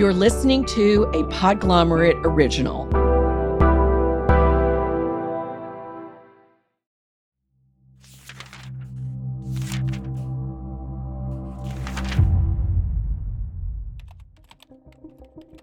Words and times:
You're 0.00 0.14
listening 0.14 0.64
to 0.64 1.02
a 1.12 1.24
Podglomerate 1.24 2.24
original. 2.24 2.86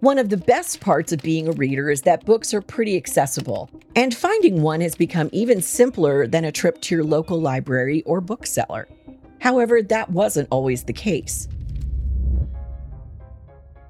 One 0.02 0.20
of 0.20 0.30
the 0.30 0.38
best 0.38 0.82
parts 0.82 1.12
of 1.12 1.24
being 1.24 1.48
a 1.48 1.54
reader 1.54 1.90
is 1.90 2.04
that 2.04 2.24
books 2.24 2.54
are 2.54 2.62
pretty 2.62 2.96
accessible, 2.96 3.72
and 3.96 4.14
finding 4.14 4.62
one 4.62 4.82
has 4.82 4.94
become 4.94 5.32
even 5.34 5.64
simpler 5.64 6.28
than 6.28 6.46
a 6.46 6.52
trip 6.52 6.80
to 6.82 6.94
your 6.94 7.04
local 7.04 7.42
library 7.42 8.04
or 8.04 8.22
bookseller. 8.22 8.88
However, 9.40 9.82
that 9.82 10.12
wasn't 10.12 10.50
always 10.52 10.84
the 10.84 10.94
case. 10.94 11.48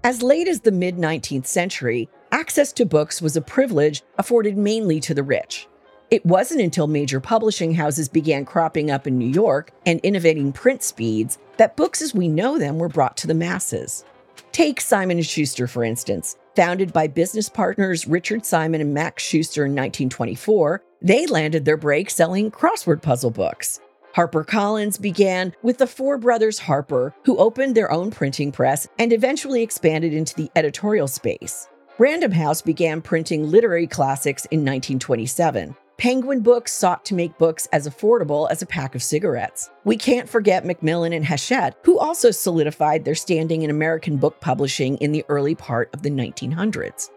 As 0.07 0.23
late 0.23 0.47
as 0.47 0.61
the 0.61 0.71
mid 0.71 0.95
19th 0.95 1.47
century, 1.47 2.07
access 2.31 2.71
to 2.71 2.85
books 2.85 3.21
was 3.21 3.35
a 3.35 3.41
privilege 3.41 4.03
afforded 4.17 4.57
mainly 4.57 5.01
to 5.01 5.13
the 5.13 5.21
rich. 5.21 5.67
It 6.09 6.25
wasn't 6.25 6.61
until 6.61 6.87
major 6.87 7.19
publishing 7.19 7.73
houses 7.73 8.07
began 8.07 8.45
cropping 8.45 8.89
up 8.89 9.05
in 9.05 9.17
New 9.17 9.27
York 9.27 9.71
and 9.85 9.99
innovating 10.03 10.53
print 10.53 10.81
speeds 10.81 11.39
that 11.57 11.75
books 11.75 12.01
as 12.01 12.15
we 12.15 12.29
know 12.29 12.57
them 12.57 12.79
were 12.79 12.87
brought 12.87 13.17
to 13.17 13.27
the 13.27 13.33
masses. 13.33 14.05
Take 14.53 14.79
Simon 14.79 15.21
& 15.21 15.23
Schuster 15.23 15.67
for 15.67 15.83
instance. 15.83 16.37
Founded 16.55 16.93
by 16.93 17.07
business 17.07 17.49
partners 17.49 18.07
Richard 18.07 18.45
Simon 18.45 18.79
and 18.79 18.93
Max 18.93 19.23
Schuster 19.23 19.65
in 19.65 19.73
1924, 19.73 20.83
they 21.01 21.25
landed 21.25 21.65
their 21.65 21.75
break 21.75 22.09
selling 22.09 22.49
crossword 22.49 23.01
puzzle 23.01 23.31
books. 23.31 23.81
HarperCollins 24.17 24.99
began 24.99 25.53
with 25.61 25.77
the 25.77 25.85
four 25.85 26.17
brothers 26.17 26.57
Harper, 26.57 27.13
who 27.23 27.37
opened 27.37 27.75
their 27.77 27.91
own 27.91 28.09
printing 28.09 28.51
press 28.51 28.87
and 28.97 29.13
eventually 29.13 29.61
expanded 29.61 30.11
into 30.11 30.33
the 30.33 30.49
editorial 30.55 31.07
space. 31.07 31.69
Random 31.99 32.31
House 32.31 32.63
began 32.63 32.99
printing 32.99 33.51
literary 33.51 33.85
classics 33.85 34.45
in 34.45 34.61
1927. 34.61 35.75
Penguin 35.99 36.39
Books 36.39 36.73
sought 36.73 37.05
to 37.05 37.13
make 37.13 37.37
books 37.37 37.67
as 37.71 37.87
affordable 37.87 38.49
as 38.49 38.63
a 38.63 38.67
pack 38.67 38.95
of 38.95 39.03
cigarettes. 39.03 39.69
We 39.83 39.97
can't 39.97 40.27
forget 40.27 40.65
Macmillan 40.65 41.13
and 41.13 41.25
Hachette, 41.25 41.75
who 41.83 41.99
also 41.99 42.31
solidified 42.31 43.05
their 43.05 43.13
standing 43.13 43.61
in 43.61 43.69
American 43.69 44.17
book 44.17 44.41
publishing 44.41 44.97
in 44.97 45.11
the 45.11 45.25
early 45.29 45.53
part 45.53 45.91
of 45.93 46.01
the 46.01 46.09
1900s. 46.09 47.11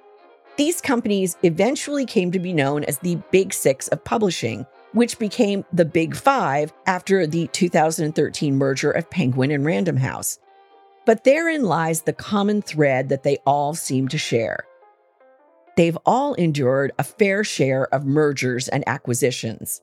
These 0.57 0.83
companies 0.83 1.39
eventually 1.45 2.05
came 2.05 2.31
to 2.33 2.39
be 2.39 2.53
known 2.53 2.85
as 2.85 2.99
the 2.99 3.17
Big 3.31 3.55
Six 3.55 3.89
of 3.89 4.05
publishing, 4.05 4.67
which 4.93 5.19
became 5.19 5.65
the 5.73 5.85
Big 5.85 6.17
Five 6.17 6.73
after 6.87 7.27
the 7.27 7.47
2013 7.49 8.57
merger 8.57 8.91
of 8.91 9.11
Penguin 9.11 9.51
and 9.51 9.65
Random 9.65 9.97
House. 9.97 10.39
But 11.07 11.25
therein 11.25 11.65
lies 11.65 12.03
the 12.03 12.13
common 12.13 12.63
thread 12.63 13.09
that 13.09 13.23
they 13.23 13.39
all 13.47 13.75
seem 13.75 14.09
to 14.09 14.19
share. 14.19 14.67
They've 15.77 15.99
all 16.05 16.35
endured 16.35 16.93
a 16.99 17.05
fair 17.05 17.45
share 17.45 17.93
of 17.95 18.05
mergers 18.05 18.69
and 18.69 18.85
acquisitions. 18.87 19.81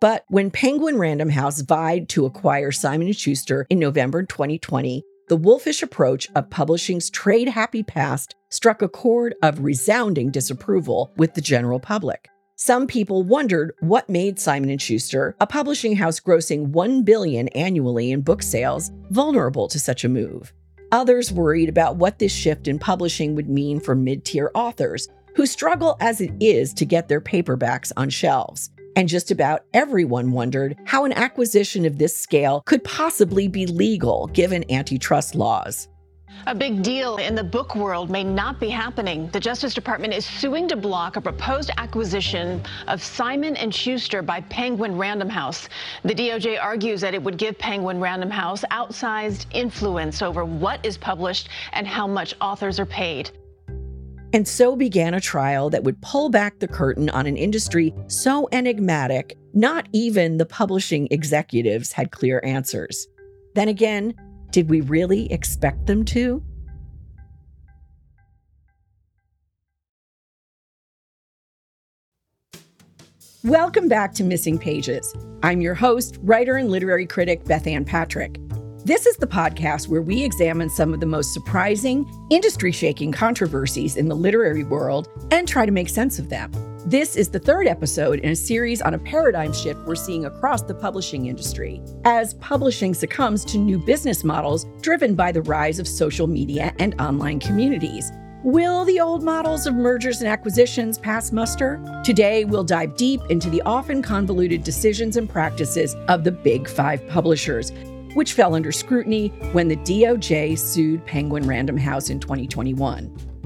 But 0.00 0.24
when 0.28 0.50
Penguin 0.50 0.96
Random 0.96 1.28
House 1.28 1.60
vied 1.60 2.08
to 2.10 2.24
acquire 2.24 2.70
Simon 2.70 3.12
& 3.12 3.14
Schuster 3.14 3.66
in 3.68 3.78
November 3.78 4.22
2020, 4.22 5.02
the 5.28 5.36
wolfish 5.36 5.82
approach 5.82 6.28
of 6.34 6.50
publishing's 6.50 7.10
trade 7.10 7.48
happy 7.48 7.82
past 7.82 8.34
struck 8.48 8.80
a 8.80 8.88
chord 8.88 9.34
of 9.42 9.60
resounding 9.60 10.30
disapproval 10.30 11.12
with 11.16 11.34
the 11.34 11.40
general 11.40 11.80
public. 11.80 12.28
Some 12.60 12.88
people 12.88 13.22
wondered 13.22 13.72
what 13.78 14.08
made 14.08 14.40
Simon 14.40 14.76
& 14.78 14.80
Schuster, 14.80 15.36
a 15.38 15.46
publishing 15.46 15.94
house 15.94 16.18
grossing 16.18 16.70
1 16.70 17.04
billion 17.04 17.46
annually 17.50 18.10
in 18.10 18.20
book 18.20 18.42
sales, 18.42 18.90
vulnerable 19.10 19.68
to 19.68 19.78
such 19.78 20.02
a 20.02 20.08
move. 20.08 20.52
Others 20.90 21.30
worried 21.30 21.68
about 21.68 21.98
what 21.98 22.18
this 22.18 22.32
shift 22.32 22.66
in 22.66 22.76
publishing 22.80 23.36
would 23.36 23.48
mean 23.48 23.78
for 23.78 23.94
mid-tier 23.94 24.50
authors 24.56 25.06
who 25.36 25.46
struggle 25.46 25.96
as 26.00 26.20
it 26.20 26.32
is 26.40 26.74
to 26.74 26.84
get 26.84 27.06
their 27.06 27.20
paperbacks 27.20 27.92
on 27.96 28.10
shelves. 28.10 28.70
And 28.96 29.08
just 29.08 29.30
about 29.30 29.64
everyone 29.72 30.32
wondered 30.32 30.76
how 30.84 31.04
an 31.04 31.12
acquisition 31.12 31.86
of 31.86 31.98
this 31.98 32.16
scale 32.16 32.62
could 32.66 32.82
possibly 32.82 33.46
be 33.46 33.68
legal 33.68 34.26
given 34.32 34.68
antitrust 34.68 35.36
laws. 35.36 35.86
A 36.46 36.54
big 36.54 36.82
deal 36.82 37.16
in 37.16 37.34
the 37.34 37.44
book 37.44 37.74
world 37.74 38.10
may 38.10 38.22
not 38.24 38.60
be 38.60 38.68
happening. 38.68 39.28
The 39.30 39.40
Justice 39.40 39.74
Department 39.74 40.14
is 40.14 40.24
suing 40.24 40.68
to 40.68 40.76
block 40.76 41.16
a 41.16 41.20
proposed 41.20 41.70
acquisition 41.78 42.62
of 42.86 43.02
Simon 43.02 43.56
& 43.70 43.70
Schuster 43.70 44.22
by 44.22 44.40
Penguin 44.42 44.96
Random 44.96 45.28
House. 45.28 45.68
The 46.04 46.14
DOJ 46.14 46.62
argues 46.62 47.00
that 47.00 47.14
it 47.14 47.22
would 47.22 47.38
give 47.38 47.58
Penguin 47.58 48.00
Random 48.00 48.30
House 48.30 48.64
outsized 48.70 49.46
influence 49.52 50.22
over 50.22 50.44
what 50.44 50.84
is 50.84 50.96
published 50.96 51.48
and 51.72 51.86
how 51.86 52.06
much 52.06 52.34
authors 52.40 52.78
are 52.78 52.86
paid. 52.86 53.30
And 54.32 54.46
so 54.46 54.76
began 54.76 55.14
a 55.14 55.20
trial 55.20 55.70
that 55.70 55.84
would 55.84 56.00
pull 56.02 56.28
back 56.28 56.58
the 56.58 56.68
curtain 56.68 57.08
on 57.10 57.26
an 57.26 57.36
industry 57.36 57.94
so 58.08 58.48
enigmatic, 58.52 59.38
not 59.54 59.88
even 59.92 60.36
the 60.36 60.46
publishing 60.46 61.08
executives 61.10 61.92
had 61.92 62.10
clear 62.10 62.42
answers. 62.44 63.08
Then 63.54 63.68
again, 63.68 64.14
did 64.50 64.68
we 64.68 64.80
really 64.80 65.30
expect 65.32 65.86
them 65.86 66.04
to? 66.06 66.42
Welcome 73.44 73.88
back 73.88 74.14
to 74.14 74.24
Missing 74.24 74.58
Pages. 74.58 75.14
I'm 75.42 75.60
your 75.60 75.74
host, 75.74 76.18
writer 76.22 76.56
and 76.56 76.70
literary 76.70 77.06
critic 77.06 77.44
Bethanne 77.44 77.86
Patrick. 77.86 78.38
This 78.84 79.06
is 79.06 79.16
the 79.16 79.26
podcast 79.26 79.88
where 79.88 80.02
we 80.02 80.24
examine 80.24 80.68
some 80.68 80.92
of 80.92 81.00
the 81.00 81.06
most 81.06 81.32
surprising, 81.32 82.04
industry 82.30 82.72
shaking 82.72 83.12
controversies 83.12 83.96
in 83.96 84.08
the 84.08 84.14
literary 84.14 84.64
world 84.64 85.08
and 85.30 85.46
try 85.46 85.66
to 85.66 85.72
make 85.72 85.88
sense 85.88 86.18
of 86.18 86.30
them. 86.30 86.50
This 86.88 87.16
is 87.16 87.28
the 87.28 87.38
third 87.38 87.66
episode 87.66 88.20
in 88.20 88.30
a 88.30 88.34
series 88.34 88.80
on 88.80 88.94
a 88.94 88.98
paradigm 88.98 89.52
shift 89.52 89.78
we're 89.84 89.94
seeing 89.94 90.24
across 90.24 90.62
the 90.62 90.72
publishing 90.72 91.26
industry 91.26 91.82
as 92.06 92.32
publishing 92.32 92.94
succumbs 92.94 93.44
to 93.44 93.58
new 93.58 93.78
business 93.78 94.24
models 94.24 94.64
driven 94.80 95.14
by 95.14 95.30
the 95.30 95.42
rise 95.42 95.78
of 95.78 95.86
social 95.86 96.26
media 96.26 96.74
and 96.78 96.98
online 96.98 97.40
communities. 97.40 98.10
Will 98.42 98.86
the 98.86 99.00
old 99.00 99.22
models 99.22 99.66
of 99.66 99.74
mergers 99.74 100.22
and 100.22 100.30
acquisitions 100.30 100.96
pass 100.96 101.30
muster? 101.30 101.78
Today, 102.06 102.46
we'll 102.46 102.64
dive 102.64 102.96
deep 102.96 103.20
into 103.28 103.50
the 103.50 103.60
often 103.66 104.00
convoluted 104.00 104.64
decisions 104.64 105.18
and 105.18 105.28
practices 105.28 105.94
of 106.08 106.24
the 106.24 106.32
big 106.32 106.66
five 106.66 107.06
publishers, 107.06 107.70
which 108.14 108.32
fell 108.32 108.54
under 108.54 108.72
scrutiny 108.72 109.28
when 109.52 109.68
the 109.68 109.76
DOJ 109.76 110.58
sued 110.58 111.04
Penguin 111.04 111.46
Random 111.46 111.76
House 111.76 112.08
in 112.08 112.18
2021. 112.18 113.37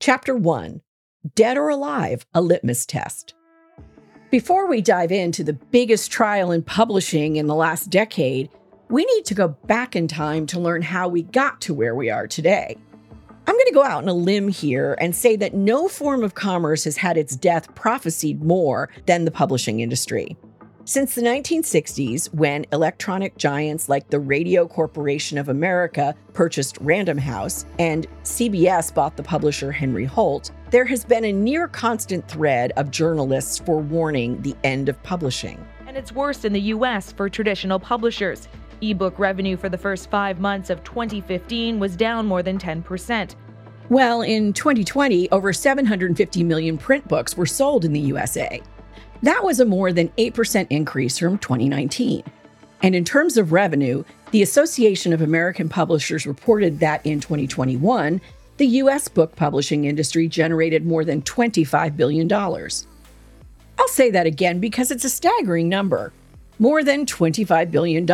Chapter 0.00 0.36
1 0.36 0.80
Dead 1.34 1.56
or 1.56 1.70
Alive, 1.70 2.24
a 2.32 2.40
Litmus 2.40 2.86
Test. 2.86 3.34
Before 4.30 4.68
we 4.68 4.80
dive 4.80 5.10
into 5.10 5.42
the 5.42 5.54
biggest 5.54 6.12
trial 6.12 6.52
in 6.52 6.62
publishing 6.62 7.34
in 7.34 7.48
the 7.48 7.56
last 7.56 7.90
decade, 7.90 8.48
we 8.88 9.04
need 9.04 9.24
to 9.24 9.34
go 9.34 9.48
back 9.48 9.96
in 9.96 10.06
time 10.06 10.46
to 10.46 10.60
learn 10.60 10.82
how 10.82 11.08
we 11.08 11.22
got 11.22 11.60
to 11.62 11.74
where 11.74 11.96
we 11.96 12.10
are 12.10 12.28
today. 12.28 12.76
I'm 13.48 13.54
going 13.54 13.66
to 13.66 13.74
go 13.74 13.82
out 13.82 14.04
on 14.04 14.08
a 14.08 14.14
limb 14.14 14.46
here 14.46 14.96
and 15.00 15.16
say 15.16 15.34
that 15.34 15.54
no 15.54 15.88
form 15.88 16.22
of 16.22 16.36
commerce 16.36 16.84
has 16.84 16.96
had 16.96 17.16
its 17.16 17.34
death 17.34 17.74
prophesied 17.74 18.40
more 18.40 18.90
than 19.06 19.24
the 19.24 19.32
publishing 19.32 19.80
industry. 19.80 20.36
Since 20.88 21.16
the 21.16 21.20
1960s, 21.20 22.32
when 22.32 22.64
electronic 22.72 23.36
giants 23.36 23.90
like 23.90 24.08
the 24.08 24.18
Radio 24.18 24.66
Corporation 24.66 25.36
of 25.36 25.50
America 25.50 26.14
purchased 26.32 26.78
Random 26.80 27.18
House 27.18 27.66
and 27.78 28.06
CBS 28.22 28.94
bought 28.94 29.14
the 29.14 29.22
publisher 29.22 29.70
Henry 29.70 30.06
Holt, 30.06 30.50
there 30.70 30.86
has 30.86 31.04
been 31.04 31.26
a 31.26 31.32
near 31.32 31.68
constant 31.68 32.26
thread 32.26 32.72
of 32.78 32.90
journalists 32.90 33.58
forewarning 33.58 34.40
the 34.40 34.56
end 34.64 34.88
of 34.88 35.02
publishing. 35.02 35.62
And 35.86 35.94
it's 35.94 36.12
worse 36.12 36.46
in 36.46 36.54
the 36.54 36.72
US 36.72 37.12
for 37.12 37.28
traditional 37.28 37.78
publishers. 37.78 38.48
Ebook 38.80 39.18
revenue 39.18 39.58
for 39.58 39.68
the 39.68 39.76
first 39.76 40.08
five 40.08 40.40
months 40.40 40.70
of 40.70 40.82
2015 40.84 41.78
was 41.78 41.96
down 41.96 42.24
more 42.24 42.42
than 42.42 42.56
10%. 42.56 43.34
Well, 43.90 44.22
in 44.22 44.54
2020, 44.54 45.30
over 45.32 45.52
750 45.52 46.44
million 46.44 46.78
print 46.78 47.06
books 47.06 47.36
were 47.36 47.44
sold 47.44 47.84
in 47.84 47.92
the 47.92 48.00
USA. 48.00 48.62
That 49.22 49.42
was 49.42 49.58
a 49.58 49.64
more 49.64 49.92
than 49.92 50.08
8% 50.10 50.66
increase 50.70 51.18
from 51.18 51.38
2019. 51.38 52.22
And 52.82 52.94
in 52.94 53.04
terms 53.04 53.36
of 53.36 53.52
revenue, 53.52 54.04
the 54.30 54.42
Association 54.42 55.12
of 55.12 55.20
American 55.20 55.68
Publishers 55.68 56.26
reported 56.26 56.78
that 56.80 57.04
in 57.04 57.20
2021, 57.20 58.20
the 58.58 58.66
US 58.66 59.08
book 59.08 59.34
publishing 59.34 59.84
industry 59.86 60.28
generated 60.28 60.86
more 60.86 61.04
than 61.04 61.22
$25 61.22 61.96
billion. 61.96 62.32
I'll 62.32 63.88
say 63.88 64.10
that 64.10 64.26
again 64.26 64.60
because 64.60 64.90
it's 64.90 65.04
a 65.04 65.10
staggering 65.10 65.68
number 65.68 66.12
more 66.60 66.84
than 66.84 67.06
$25 67.06 67.70
billion. 67.70 68.06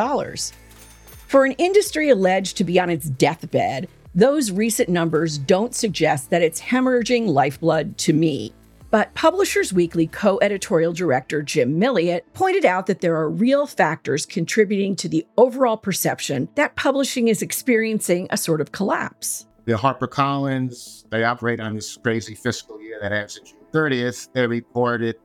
For 1.27 1.45
an 1.45 1.53
industry 1.53 2.11
alleged 2.11 2.57
to 2.59 2.65
be 2.65 2.79
on 2.79 2.91
its 2.91 3.09
deathbed, 3.11 3.89
those 4.15 4.51
recent 4.51 4.89
numbers 4.89 5.39
don't 5.39 5.75
suggest 5.75 6.31
that 6.31 6.43
it's 6.43 6.61
hemorrhaging 6.61 7.27
lifeblood 7.27 7.99
to 7.99 8.13
me 8.13 8.53
But 8.95 9.13
Publishers 9.15 9.73
Weekly 9.73 10.07
co 10.07 10.39
editorial 10.41 10.93
director 10.93 11.43
Jim 11.43 11.81
Milliot 11.81 12.21
pointed 12.33 12.65
out 12.65 12.87
that 12.87 13.01
there 13.01 13.17
are 13.17 13.29
real 13.29 13.67
factors 13.67 14.25
contributing 14.25 14.95
to 14.95 15.09
the 15.09 15.27
overall 15.37 15.77
perception 15.77 16.49
that 16.55 16.77
publishing 16.77 17.27
is 17.27 17.43
experiencing 17.43 18.29
a 18.31 18.37
sort 18.37 18.61
of 18.61 18.71
collapse. 18.71 19.47
The 19.65 19.73
HarperCollins, 19.73 21.11
they 21.11 21.25
operate 21.25 21.59
on 21.59 21.75
this 21.75 21.97
crazy 21.97 22.37
fiscal 22.37 22.81
year 22.81 23.01
that 23.03 23.11
ends 23.11 23.41
June 23.41 23.59
30th. 23.73 24.29
They 24.33 24.47
reported 24.47 25.17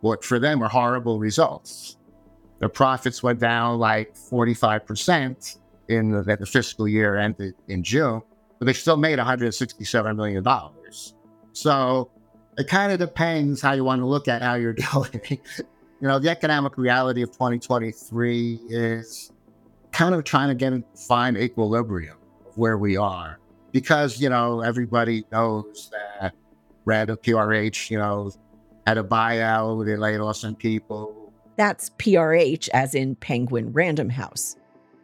what 0.00 0.24
for 0.24 0.38
them 0.38 0.60
were 0.60 0.68
horrible 0.68 1.18
results. 1.18 1.98
Their 2.58 2.70
profits 2.70 3.22
went 3.22 3.38
down 3.38 3.78
like 3.78 4.14
45% 4.14 5.58
in 5.90 6.10
the, 6.10 6.36
the 6.36 6.46
fiscal 6.46 6.88
year 6.88 7.16
ended 7.18 7.52
in 7.68 7.84
June, 7.84 8.22
but 8.58 8.64
they 8.64 8.72
still 8.72 8.96
made 8.96 9.18
$167 9.18 10.16
million. 10.16 10.42
So 11.52 12.10
it 12.58 12.68
kind 12.68 12.92
of 12.92 12.98
depends 12.98 13.60
how 13.60 13.72
you 13.72 13.84
want 13.84 14.00
to 14.00 14.06
look 14.06 14.28
at 14.28 14.42
how 14.42 14.54
you're 14.54 14.72
doing. 14.92 15.20
you 15.24 15.38
know, 16.00 16.18
the 16.18 16.30
economic 16.30 16.76
reality 16.76 17.22
of 17.22 17.30
2023 17.30 18.60
is 18.68 19.32
kind 19.92 20.14
of 20.14 20.24
trying 20.24 20.48
to 20.48 20.54
get 20.54 20.72
find 20.96 21.36
equilibrium 21.36 22.16
of 22.46 22.56
where 22.56 22.78
we 22.78 22.96
are. 22.96 23.38
Because, 23.72 24.20
you 24.20 24.28
know, 24.28 24.60
everybody 24.60 25.24
knows 25.30 25.90
that 25.92 26.34
Random 26.84 27.16
PRH, 27.16 27.90
you 27.90 27.98
know, 27.98 28.32
had 28.86 28.98
a 28.98 29.04
buyout, 29.04 29.86
they 29.86 29.96
laid 29.96 30.18
off 30.18 30.36
some 30.36 30.56
people. 30.56 31.32
That's 31.56 31.90
PRH, 31.90 32.68
as 32.70 32.94
in 32.94 33.14
Penguin 33.16 33.72
Random 33.72 34.08
House. 34.08 34.56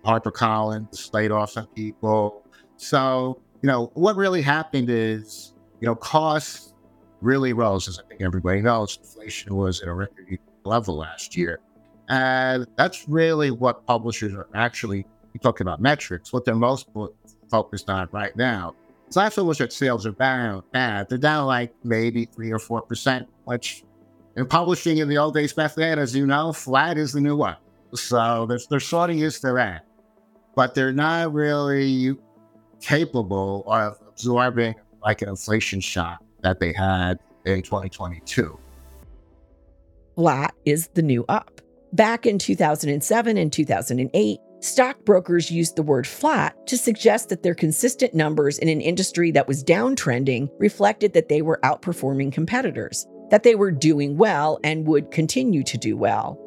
HarperCollins 0.04 1.12
laid 1.12 1.30
off 1.30 1.50
some 1.50 1.66
people. 1.68 2.42
So, 2.76 3.40
you 3.62 3.66
know, 3.66 3.90
what 3.94 4.16
really 4.16 4.42
happened 4.42 4.88
is, 4.90 5.52
you 5.80 5.86
know, 5.86 5.94
costs 5.94 6.72
really 7.20 7.52
rose, 7.52 7.88
as 7.88 7.98
I 7.98 8.02
think 8.08 8.22
everybody 8.22 8.60
knows. 8.60 8.98
Inflation 9.02 9.54
was 9.54 9.80
at 9.80 9.88
a 9.88 9.94
record 9.94 10.38
level 10.64 10.96
last 10.96 11.36
year. 11.36 11.60
And 12.08 12.66
that's 12.76 13.08
really 13.08 13.50
what 13.50 13.84
publishers 13.86 14.34
are 14.34 14.48
actually 14.54 15.06
talking 15.42 15.66
about 15.66 15.80
metrics, 15.80 16.32
what 16.32 16.44
they're 16.44 16.54
most 16.54 16.88
focused 17.50 17.90
on 17.90 18.08
right 18.12 18.34
now. 18.36 18.74
So 19.10 19.20
I 19.20 19.30
feel 19.30 19.44
that 19.52 19.72
sales 19.72 20.06
are 20.06 20.12
down 20.12 20.62
bad. 20.72 21.08
They're 21.08 21.18
down 21.18 21.46
like 21.46 21.74
maybe 21.84 22.24
three 22.24 22.50
or 22.50 22.58
four 22.58 22.82
percent, 22.82 23.28
which 23.44 23.84
in 24.36 24.46
publishing 24.46 24.98
in 24.98 25.08
the 25.08 25.18
old 25.18 25.34
days 25.34 25.52
back 25.52 25.74
then, 25.74 25.98
as 25.98 26.14
you 26.14 26.26
know, 26.26 26.52
flat 26.52 26.98
is 26.98 27.12
the 27.12 27.20
new 27.20 27.36
one. 27.36 27.56
So 27.94 28.46
they're, 28.46 28.58
they're 28.68 28.80
sort 28.80 29.10
of 29.10 29.16
used 29.16 29.40
to 29.42 29.52
that. 29.52 29.86
But 30.54 30.74
they're 30.74 30.92
not 30.92 31.32
really 31.32 32.16
capable 32.80 33.64
of 33.66 33.98
absorbing 34.08 34.74
like 35.04 35.22
an 35.22 35.28
inflation 35.28 35.80
shock 35.80 36.22
that 36.46 36.60
they 36.60 36.72
had 36.72 37.18
in 37.44 37.60
2022. 37.60 38.56
Flat 40.14 40.54
is 40.64 40.86
the 40.94 41.02
new 41.02 41.24
up. 41.28 41.60
Back 41.92 42.24
in 42.24 42.38
2007 42.38 43.36
and 43.36 43.52
2008, 43.52 44.38
stockbrokers 44.60 45.50
used 45.50 45.74
the 45.74 45.82
word 45.82 46.06
flat 46.06 46.54
to 46.68 46.78
suggest 46.78 47.30
that 47.30 47.42
their 47.42 47.54
consistent 47.54 48.14
numbers 48.14 48.58
in 48.58 48.68
an 48.68 48.80
industry 48.80 49.32
that 49.32 49.48
was 49.48 49.64
downtrending 49.64 50.48
reflected 50.58 51.14
that 51.14 51.28
they 51.28 51.42
were 51.42 51.58
outperforming 51.64 52.32
competitors, 52.32 53.06
that 53.30 53.42
they 53.42 53.56
were 53.56 53.72
doing 53.72 54.16
well 54.16 54.60
and 54.62 54.86
would 54.86 55.10
continue 55.10 55.64
to 55.64 55.76
do 55.76 55.96
well. 55.96 56.38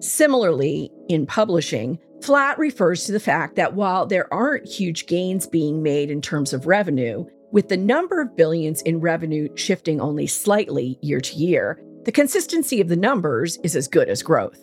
Similarly, 0.00 0.90
in 1.08 1.26
publishing, 1.26 1.98
flat 2.22 2.58
refers 2.58 3.04
to 3.04 3.12
the 3.12 3.20
fact 3.20 3.56
that 3.56 3.74
while 3.74 4.04
there 4.04 4.32
aren't 4.32 4.68
huge 4.68 5.06
gains 5.06 5.46
being 5.46 5.82
made 5.82 6.10
in 6.10 6.20
terms 6.20 6.52
of 6.52 6.66
revenue, 6.66 7.24
with 7.50 7.68
the 7.68 7.76
number 7.76 8.20
of 8.20 8.36
billions 8.36 8.82
in 8.82 9.00
revenue 9.00 9.48
shifting 9.56 10.00
only 10.00 10.26
slightly 10.26 10.98
year 11.00 11.20
to 11.20 11.36
year, 11.36 11.82
the 12.04 12.12
consistency 12.12 12.80
of 12.80 12.88
the 12.88 12.96
numbers 12.96 13.58
is 13.62 13.74
as 13.74 13.88
good 13.88 14.08
as 14.08 14.22
growth. 14.22 14.58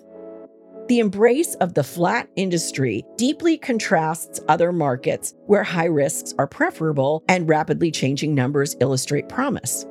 The 0.87 0.99
embrace 0.99 1.55
of 1.55 1.73
the 1.73 1.83
flat 1.83 2.29
industry 2.35 3.03
deeply 3.17 3.57
contrasts 3.57 4.39
other 4.47 4.71
markets 4.71 5.33
where 5.47 5.63
high 5.63 5.85
risks 5.85 6.35
are 6.37 6.45
preferable 6.45 7.23
and 7.27 7.49
rapidly 7.49 7.89
changing 7.89 8.35
numbers 8.35 8.75
illustrate 8.79 9.27
promise. 9.27 9.85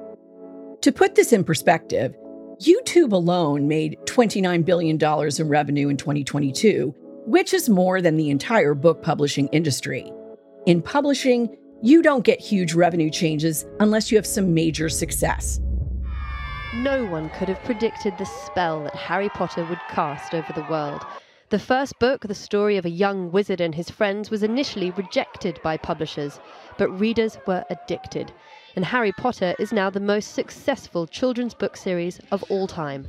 To 0.82 0.92
put 0.92 1.16
this 1.16 1.32
in 1.32 1.42
perspective, 1.42 2.14
YouTube 2.60 3.12
alone 3.12 3.66
made 3.66 3.98
$29 4.04 4.64
billion 4.64 4.96
in 4.96 5.48
revenue 5.48 5.88
in 5.88 5.96
2022, 5.96 6.94
which 7.26 7.52
is 7.52 7.68
more 7.68 8.00
than 8.00 8.16
the 8.16 8.30
entire 8.30 8.74
book 8.74 9.02
publishing 9.02 9.48
industry. 9.48 10.12
In 10.66 10.80
publishing, 10.80 11.56
you 11.84 12.00
don't 12.00 12.24
get 12.24 12.40
huge 12.40 12.72
revenue 12.72 13.10
changes 13.10 13.66
unless 13.78 14.10
you 14.10 14.16
have 14.16 14.26
some 14.26 14.54
major 14.54 14.88
success. 14.88 15.60
No 16.76 17.04
one 17.04 17.28
could 17.28 17.48
have 17.48 17.62
predicted 17.62 18.16
the 18.16 18.24
spell 18.24 18.84
that 18.84 18.94
Harry 18.94 19.28
Potter 19.28 19.66
would 19.66 19.78
cast 19.90 20.32
over 20.32 20.50
the 20.54 20.66
world. 20.70 21.04
The 21.50 21.58
first 21.58 21.98
book, 21.98 22.22
the 22.22 22.34
story 22.34 22.78
of 22.78 22.86
a 22.86 22.90
young 22.90 23.30
wizard 23.30 23.60
and 23.60 23.74
his 23.74 23.90
friends, 23.90 24.30
was 24.30 24.42
initially 24.42 24.92
rejected 24.92 25.60
by 25.62 25.76
publishers, 25.76 26.40
but 26.78 26.88
readers 26.88 27.36
were 27.46 27.66
addicted. 27.68 28.32
And 28.76 28.84
Harry 28.86 29.12
Potter 29.12 29.54
is 29.58 29.70
now 29.70 29.90
the 29.90 30.00
most 30.00 30.34
successful 30.34 31.06
children's 31.06 31.52
book 31.52 31.76
series 31.76 32.18
of 32.32 32.42
all 32.44 32.66
time. 32.66 33.06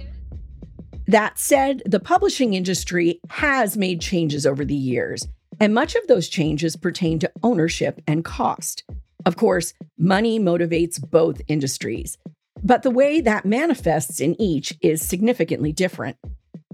That 1.07 1.39
said, 1.39 1.81
the 1.85 2.01
publishing 2.01 2.55
industry 2.55 3.21
has 3.29 3.77
made 3.77 4.01
changes 4.01 4.45
over 4.45 4.65
the 4.65 4.75
years, 4.75 5.25
and 5.59 5.73
much 5.73 5.95
of 5.95 6.07
those 6.07 6.29
changes 6.29 6.75
pertain 6.75 7.19
to 7.19 7.31
ownership 7.43 8.01
and 8.07 8.25
cost. 8.25 8.83
Of 9.25 9.37
course, 9.37 9.73
money 9.97 10.39
motivates 10.39 10.99
both 10.99 11.41
industries, 11.47 12.17
but 12.63 12.83
the 12.83 12.91
way 12.91 13.21
that 13.21 13.45
manifests 13.45 14.19
in 14.19 14.39
each 14.39 14.73
is 14.81 15.01
significantly 15.01 15.71
different. 15.71 16.17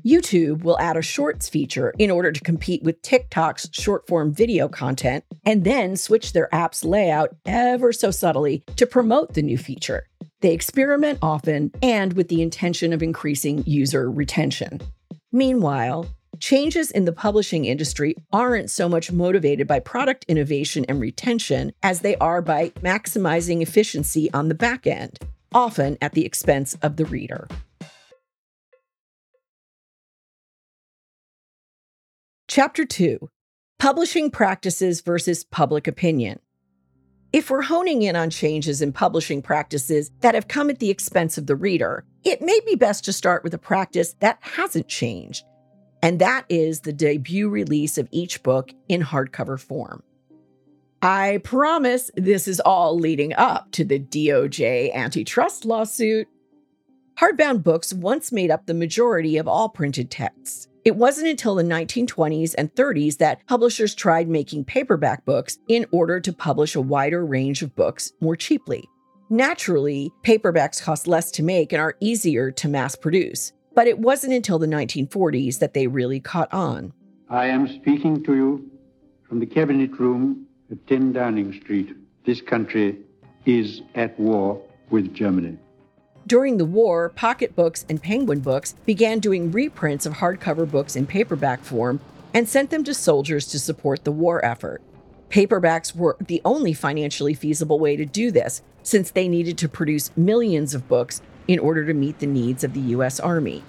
YouTube 0.05 0.63
will 0.63 0.79
add 0.79 0.97
a 0.97 1.01
shorts 1.01 1.47
feature 1.47 1.93
in 1.99 2.09
order 2.09 2.31
to 2.31 2.41
compete 2.41 2.81
with 2.83 3.01
TikTok's 3.03 3.69
short 3.71 4.07
form 4.07 4.33
video 4.33 4.67
content 4.67 5.23
and 5.45 5.63
then 5.63 5.95
switch 5.95 6.33
their 6.33 6.53
app's 6.53 6.83
layout 6.83 7.35
ever 7.45 7.93
so 7.93 8.09
subtly 8.09 8.63
to 8.77 8.87
promote 8.87 9.33
the 9.33 9.43
new 9.43 9.57
feature. 9.57 10.07
They 10.41 10.53
experiment 10.53 11.19
often 11.21 11.71
and 11.83 12.13
with 12.13 12.29
the 12.29 12.41
intention 12.41 12.93
of 12.93 13.03
increasing 13.03 13.63
user 13.67 14.09
retention. 14.09 14.81
Meanwhile, 15.31 16.07
changes 16.41 16.91
in 16.91 17.05
the 17.05 17.13
publishing 17.13 17.65
industry 17.65 18.15
aren't 18.33 18.69
so 18.69 18.89
much 18.89 19.11
motivated 19.11 19.67
by 19.67 19.79
product 19.79 20.25
innovation 20.27 20.83
and 20.89 20.99
retention 20.99 21.71
as 21.83 22.01
they 22.01 22.17
are 22.17 22.41
by 22.41 22.69
maximizing 22.81 23.61
efficiency 23.61 24.29
on 24.33 24.49
the 24.49 24.55
back 24.55 24.85
end, 24.85 25.19
often 25.53 25.97
at 26.01 26.13
the 26.13 26.25
expense 26.25 26.75
of 26.81 26.97
the 26.97 27.05
reader. 27.05 27.47
Chapter 32.47 32.85
2 32.85 33.29
Publishing 33.79 34.29
Practices 34.29 35.01
versus 35.01 35.43
Public 35.43 35.87
Opinion. 35.87 36.39
If 37.31 37.49
we're 37.49 37.61
honing 37.61 38.01
in 38.01 38.17
on 38.17 38.29
changes 38.29 38.81
in 38.81 38.91
publishing 38.91 39.41
practices 39.41 40.11
that 40.19 40.35
have 40.35 40.49
come 40.49 40.69
at 40.69 40.79
the 40.79 40.89
expense 40.89 41.37
of 41.37 41.47
the 41.47 41.55
reader, 41.55 42.03
it 42.25 42.41
may 42.41 42.59
be 42.65 42.75
best 42.75 43.05
to 43.05 43.13
start 43.13 43.43
with 43.43 43.53
a 43.53 43.57
practice 43.57 44.15
that 44.19 44.37
hasn't 44.41 44.89
changed 44.89 45.45
and 46.01 46.19
that 46.19 46.45
is 46.49 46.81
the 46.81 46.93
debut 46.93 47.49
release 47.49 47.97
of 47.97 48.07
each 48.11 48.43
book 48.43 48.73
in 48.87 49.01
hardcover 49.01 49.59
form. 49.59 50.03
I 51.01 51.39
promise 51.43 52.11
this 52.15 52.47
is 52.47 52.59
all 52.59 52.97
leading 52.97 53.33
up 53.33 53.71
to 53.71 53.83
the 53.83 53.99
DOJ 53.99 54.93
antitrust 54.93 55.65
lawsuit. 55.65 56.27
Hardbound 57.19 57.63
books 57.63 57.93
once 57.93 58.31
made 58.31 58.51
up 58.51 58.65
the 58.65 58.73
majority 58.73 59.37
of 59.37 59.47
all 59.47 59.69
printed 59.69 60.11
texts. 60.11 60.67
It 60.83 60.95
wasn't 60.95 61.27
until 61.27 61.55
the 61.55 61.63
1920s 61.63 62.55
and 62.57 62.73
30s 62.73 63.17
that 63.17 63.45
publishers 63.47 63.93
tried 63.93 64.27
making 64.27 64.65
paperback 64.65 65.25
books 65.25 65.59
in 65.67 65.85
order 65.91 66.19
to 66.19 66.33
publish 66.33 66.75
a 66.75 66.81
wider 66.81 67.25
range 67.25 67.61
of 67.61 67.75
books 67.75 68.11
more 68.19 68.35
cheaply. 68.35 68.83
Naturally, 69.29 70.11
paperbacks 70.23 70.81
cost 70.81 71.07
less 71.07 71.31
to 71.31 71.43
make 71.43 71.71
and 71.71 71.81
are 71.81 71.95
easier 71.99 72.51
to 72.51 72.67
mass 72.67 72.95
produce. 72.95 73.53
But 73.73 73.87
it 73.87 73.99
wasn't 73.99 74.33
until 74.33 74.59
the 74.59 74.67
1940s 74.67 75.59
that 75.59 75.73
they 75.73 75.87
really 75.87 76.19
caught 76.19 76.51
on. 76.53 76.93
I 77.29 77.47
am 77.47 77.67
speaking 77.67 78.23
to 78.23 78.35
you 78.35 78.71
from 79.27 79.39
the 79.39 79.45
cabinet 79.45 79.97
room 79.97 80.47
at 80.69 80.85
10 80.87 81.13
Downing 81.13 81.53
Street. 81.61 81.95
This 82.25 82.41
country 82.41 82.97
is 83.45 83.81
at 83.95 84.19
war 84.19 84.61
with 84.89 85.13
Germany. 85.13 85.57
During 86.27 86.57
the 86.57 86.65
war, 86.65 87.09
Pocket 87.09 87.55
Books 87.55 87.85
and 87.89 88.01
Penguin 88.01 88.41
Books 88.41 88.75
began 88.85 89.19
doing 89.19 89.51
reprints 89.51 90.05
of 90.05 90.13
hardcover 90.13 90.69
books 90.69 90.95
in 90.95 91.07
paperback 91.07 91.63
form 91.63 91.99
and 92.33 92.47
sent 92.47 92.69
them 92.69 92.83
to 92.83 92.93
soldiers 92.93 93.47
to 93.47 93.59
support 93.59 94.03
the 94.03 94.11
war 94.11 94.43
effort. 94.45 94.81
Paperbacks 95.29 95.95
were 95.95 96.17
the 96.19 96.41
only 96.43 96.73
financially 96.73 97.33
feasible 97.33 97.79
way 97.79 97.95
to 97.95 98.05
do 98.05 98.31
this, 98.31 98.61
since 98.83 99.11
they 99.11 99.27
needed 99.27 99.57
to 99.57 99.69
produce 99.69 100.15
millions 100.17 100.73
of 100.73 100.87
books 100.87 101.21
in 101.47 101.59
order 101.59 101.85
to 101.85 101.93
meet 101.93 102.19
the 102.19 102.27
needs 102.27 102.63
of 102.63 102.73
the 102.73 102.79
U.S. 102.79 103.19
Army. 103.19 103.63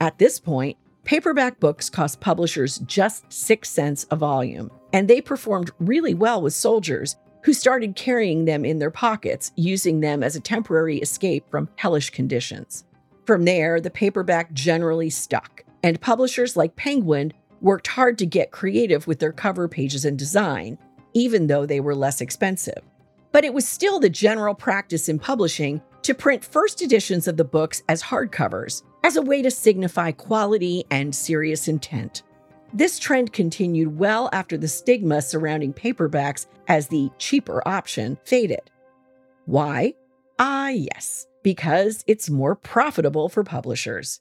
At 0.00 0.18
this 0.18 0.38
point, 0.40 0.76
paperback 1.04 1.60
books 1.60 1.90
cost 1.90 2.20
publishers 2.20 2.78
just 2.80 3.32
6 3.32 3.68
cents 3.68 4.06
a 4.10 4.16
volume, 4.16 4.70
and 4.92 5.08
they 5.08 5.20
performed 5.20 5.70
really 5.78 6.14
well 6.14 6.40
with 6.40 6.54
soldiers 6.54 7.16
who 7.42 7.52
started 7.52 7.94
carrying 7.96 8.46
them 8.46 8.64
in 8.64 8.78
their 8.78 8.90
pockets, 8.90 9.52
using 9.56 10.00
them 10.00 10.22
as 10.22 10.34
a 10.34 10.40
temporary 10.40 10.98
escape 10.98 11.48
from 11.50 11.68
hellish 11.76 12.10
conditions. 12.10 12.84
From 13.26 13.44
there, 13.44 13.80
the 13.80 13.90
paperback 13.90 14.52
generally 14.52 15.10
stuck, 15.10 15.62
and 15.82 16.00
publishers 16.00 16.56
like 16.56 16.76
Penguin 16.76 17.32
worked 17.60 17.86
hard 17.86 18.18
to 18.18 18.26
get 18.26 18.50
creative 18.50 19.06
with 19.06 19.18
their 19.18 19.32
cover 19.32 19.68
pages 19.68 20.04
and 20.04 20.18
design, 20.18 20.78
even 21.12 21.46
though 21.46 21.66
they 21.66 21.80
were 21.80 21.94
less 21.94 22.20
expensive. 22.20 22.82
But 23.32 23.44
it 23.44 23.54
was 23.54 23.66
still 23.66 24.00
the 24.00 24.10
general 24.10 24.54
practice 24.54 25.08
in 25.08 25.18
publishing 25.18 25.82
to 26.04 26.14
print 26.14 26.44
first 26.44 26.82
editions 26.82 27.26
of 27.26 27.36
the 27.36 27.44
books 27.44 27.82
as 27.88 28.02
hardcovers, 28.02 28.82
as 29.02 29.16
a 29.16 29.22
way 29.22 29.42
to 29.42 29.50
signify 29.50 30.12
quality 30.12 30.84
and 30.90 31.14
serious 31.14 31.66
intent. 31.66 32.22
This 32.74 32.98
trend 32.98 33.32
continued 33.32 33.98
well 33.98 34.28
after 34.32 34.58
the 34.58 34.68
stigma 34.68 35.22
surrounding 35.22 35.72
paperbacks 35.72 36.46
as 36.68 36.88
the 36.88 37.10
cheaper 37.18 37.66
option 37.66 38.18
faded. 38.24 38.70
Why? 39.46 39.94
Ah, 40.38 40.68
yes, 40.68 41.26
because 41.42 42.04
it's 42.06 42.28
more 42.28 42.54
profitable 42.54 43.28
for 43.28 43.42
publishers. 43.42 44.20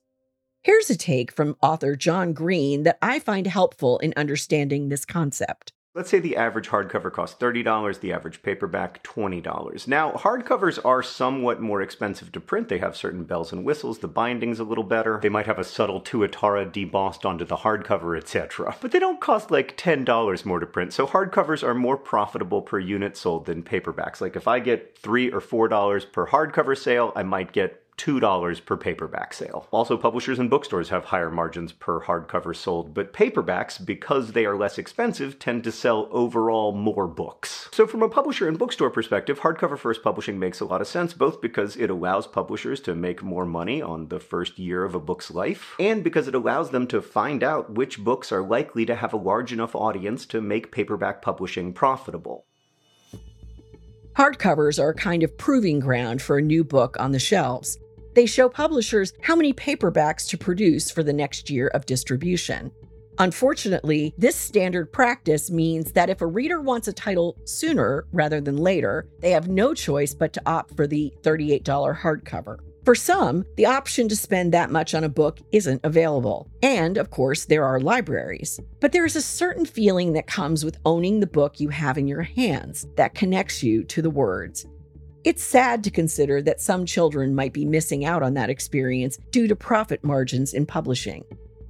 Here's 0.61 0.89
a 0.89 0.95
take 0.95 1.33
from 1.33 1.57
author 1.61 1.97
John 1.97 2.31
Green 2.31 2.83
that 2.83 2.97
I 3.01 3.19
find 3.19 3.45
helpful 3.47 3.99
in 3.99 4.13
understanding 4.15 4.87
this 4.87 5.03
concept. 5.03 5.72
Let's 5.95 6.09
say 6.09 6.19
the 6.19 6.37
average 6.37 6.69
hardcover 6.69 7.13
costs 7.13 7.39
$30, 7.39 7.99
the 7.99 8.13
average 8.13 8.41
paperback 8.41 9.03
$20. 9.03 9.87
Now, 9.87 10.11
hardcovers 10.13 10.83
are 10.83 11.03
somewhat 11.03 11.61
more 11.61 11.83
expensive 11.83 12.31
to 12.31 12.39
print. 12.39 12.67
They 12.67 12.79
have 12.79 12.97
certain 12.97 13.25
bells 13.25 13.53
and 13.53 13.63
whistles, 13.63 13.99
the 13.99 14.07
binding's 14.07 14.59
a 14.59 14.63
little 14.63 14.83
better, 14.83 15.19
they 15.21 15.29
might 15.29 15.45
have 15.45 15.59
a 15.59 15.63
subtle 15.63 16.01
tuatara 16.01 16.65
debossed 16.71 17.25
onto 17.25 17.45
the 17.45 17.57
hardcover, 17.57 18.17
etc. 18.17 18.75
But 18.81 18.91
they 18.91 18.97
don't 18.97 19.21
cost 19.21 19.51
like 19.51 19.77
$10 19.77 20.45
more 20.45 20.59
to 20.59 20.65
print, 20.65 20.93
so 20.93 21.05
hardcovers 21.05 21.61
are 21.61 21.75
more 21.75 21.97
profitable 21.97 22.63
per 22.63 22.79
unit 22.79 23.15
sold 23.15 23.45
than 23.45 23.61
paperbacks. 23.61 24.19
Like 24.19 24.35
if 24.35 24.47
I 24.47 24.57
get 24.57 24.97
3 24.97 25.31
or 25.31 25.41
$4 25.41 26.11
per 26.11 26.25
hardcover 26.25 26.75
sale, 26.75 27.13
I 27.15 27.21
might 27.21 27.51
get 27.51 27.82
$2 27.97 28.65
per 28.65 28.77
paperback 28.77 29.33
sale. 29.33 29.67
Also, 29.71 29.97
publishers 29.97 30.39
and 30.39 30.49
bookstores 30.49 30.89
have 30.89 31.05
higher 31.05 31.29
margins 31.29 31.71
per 31.71 32.01
hardcover 32.01 32.55
sold, 32.55 32.93
but 32.93 33.13
paperbacks, 33.13 33.83
because 33.83 34.31
they 34.31 34.45
are 34.45 34.57
less 34.57 34.77
expensive, 34.77 35.39
tend 35.39 35.63
to 35.63 35.71
sell 35.71 36.07
overall 36.11 36.71
more 36.71 37.07
books. 37.07 37.69
So, 37.71 37.87
from 37.87 38.03
a 38.03 38.09
publisher 38.09 38.47
and 38.47 38.57
bookstore 38.57 38.89
perspective, 38.89 39.39
hardcover 39.39 39.77
first 39.77 40.03
publishing 40.03 40.39
makes 40.39 40.59
a 40.59 40.65
lot 40.65 40.81
of 40.81 40.87
sense, 40.87 41.13
both 41.13 41.41
because 41.41 41.75
it 41.75 41.89
allows 41.89 42.27
publishers 42.27 42.81
to 42.81 42.95
make 42.95 43.23
more 43.23 43.45
money 43.45 43.81
on 43.81 44.07
the 44.07 44.19
first 44.19 44.59
year 44.59 44.83
of 44.83 44.95
a 44.95 44.99
book's 44.99 45.31
life, 45.31 45.75
and 45.79 46.03
because 46.03 46.27
it 46.27 46.35
allows 46.35 46.71
them 46.71 46.87
to 46.87 47.01
find 47.01 47.43
out 47.43 47.73
which 47.73 48.03
books 48.03 48.31
are 48.31 48.43
likely 48.43 48.85
to 48.85 48.95
have 48.95 49.13
a 49.13 49.17
large 49.17 49.53
enough 49.53 49.75
audience 49.75 50.25
to 50.25 50.41
make 50.41 50.71
paperback 50.71 51.21
publishing 51.21 51.73
profitable. 51.73 52.45
Hardcovers 54.15 54.79
are 54.79 54.89
a 54.89 54.95
kind 54.95 55.23
of 55.23 55.35
proving 55.37 55.79
ground 55.79 56.21
for 56.21 56.37
a 56.37 56.41
new 56.41 56.63
book 56.63 56.95
on 56.99 57.11
the 57.11 57.19
shelves. 57.19 57.79
They 58.13 58.25
show 58.25 58.47
publishers 58.47 59.13
how 59.21 59.35
many 59.35 59.53
paperbacks 59.53 60.27
to 60.29 60.37
produce 60.37 60.91
for 60.91 61.03
the 61.03 61.13
next 61.13 61.49
year 61.49 61.67
of 61.69 61.85
distribution. 61.85 62.71
Unfortunately, 63.19 64.13
this 64.17 64.35
standard 64.35 64.91
practice 64.91 65.51
means 65.51 65.91
that 65.91 66.09
if 66.09 66.21
a 66.21 66.27
reader 66.27 66.61
wants 66.61 66.87
a 66.87 66.93
title 66.93 67.37
sooner 67.45 68.05
rather 68.11 68.41
than 68.41 68.57
later, 68.57 69.07
they 69.19 69.31
have 69.31 69.47
no 69.47 69.73
choice 69.73 70.15
but 70.15 70.33
to 70.33 70.41
opt 70.45 70.75
for 70.75 70.87
the 70.87 71.13
$38 71.21 71.63
hardcover. 71.99 72.57
For 72.83 72.95
some, 72.95 73.45
the 73.55 73.67
option 73.67 74.09
to 74.09 74.15
spend 74.15 74.53
that 74.53 74.69
much 74.69 74.93
on 74.93 75.05
a 75.05 75.09
book 75.09 75.39
isn't 75.53 75.79
available. 75.85 76.49
And, 76.61 76.97
of 76.97 77.11
course, 77.11 77.45
there 77.45 77.63
are 77.63 77.79
libraries. 77.79 78.59
But 78.81 78.91
there 78.91 79.05
is 79.05 79.15
a 79.15 79.21
certain 79.21 79.65
feeling 79.65 80.11
that 80.13 80.27
comes 80.27 80.65
with 80.65 80.79
owning 80.83 81.21
the 81.21 81.27
book 81.27 81.61
you 81.61 81.69
have 81.69 81.97
in 81.97 82.09
your 82.09 82.23
hands 82.23 82.85
that 82.97 83.15
connects 83.15 83.63
you 83.63 83.85
to 83.85 84.01
the 84.01 84.09
words. 84.09 84.65
It's 85.23 85.41
sad 85.41 85.85
to 85.85 85.91
consider 85.91 86.41
that 86.41 86.59
some 86.59 86.85
children 86.85 87.33
might 87.33 87.53
be 87.53 87.63
missing 87.63 88.03
out 88.03 88.23
on 88.23 88.33
that 88.33 88.49
experience 88.49 89.17
due 89.31 89.47
to 89.47 89.55
profit 89.55 90.03
margins 90.03 90.53
in 90.53 90.65
publishing. 90.65 91.23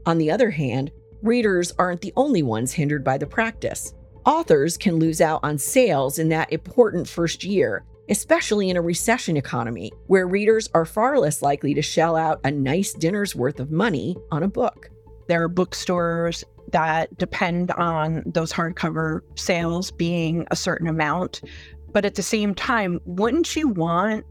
On 0.07 0.17
the 0.17 0.31
other 0.31 0.50
hand, 0.50 0.91
readers 1.22 1.72
aren't 1.77 2.01
the 2.01 2.13
only 2.15 2.41
ones 2.41 2.74
hindered 2.74 3.03
by 3.03 3.19
the 3.19 3.27
practice. 3.27 3.93
Authors 4.25 4.75
can 4.75 4.95
lose 4.95 5.22
out 5.22 5.39
on 5.43 5.60
sales 5.60 6.17
in 6.17 6.29
that 6.29 6.51
important 6.51 7.07
first 7.07 7.43
year, 7.43 7.86
especially 8.10 8.72
in 8.72 8.77
a 8.77 8.81
recession 8.81 9.38
economy 9.38 9.91
where 10.07 10.25
readers 10.25 10.67
are 10.74 10.83
far 10.83 11.19
less 11.19 11.43
likely 11.43 11.75
to 11.75 11.81
shell 11.83 12.15
out 12.15 12.39
a 12.43 12.50
nice 12.50 12.91
dinner's 12.93 13.36
worth 13.36 13.60
of 13.60 13.69
money 13.69 14.17
on 14.31 14.41
a 14.41 14.48
book. 14.48 14.89
There 15.27 15.43
are 15.43 15.48
bookstores 15.48 16.43
that 16.72 17.15
depend 17.19 17.69
on 17.72 18.24
those 18.25 18.51
hardcover 18.51 19.22
sales 19.36 19.91
being 19.91 20.48
a 20.50 20.55
certain 20.55 20.88
amount 20.88 21.41
but 21.94 22.06
at 22.06 22.16
the 22.16 22.24
same 22.24 22.54
time, 22.54 23.00
wouldn't 23.06 23.56
you 23.56 23.70
want 23.70 24.26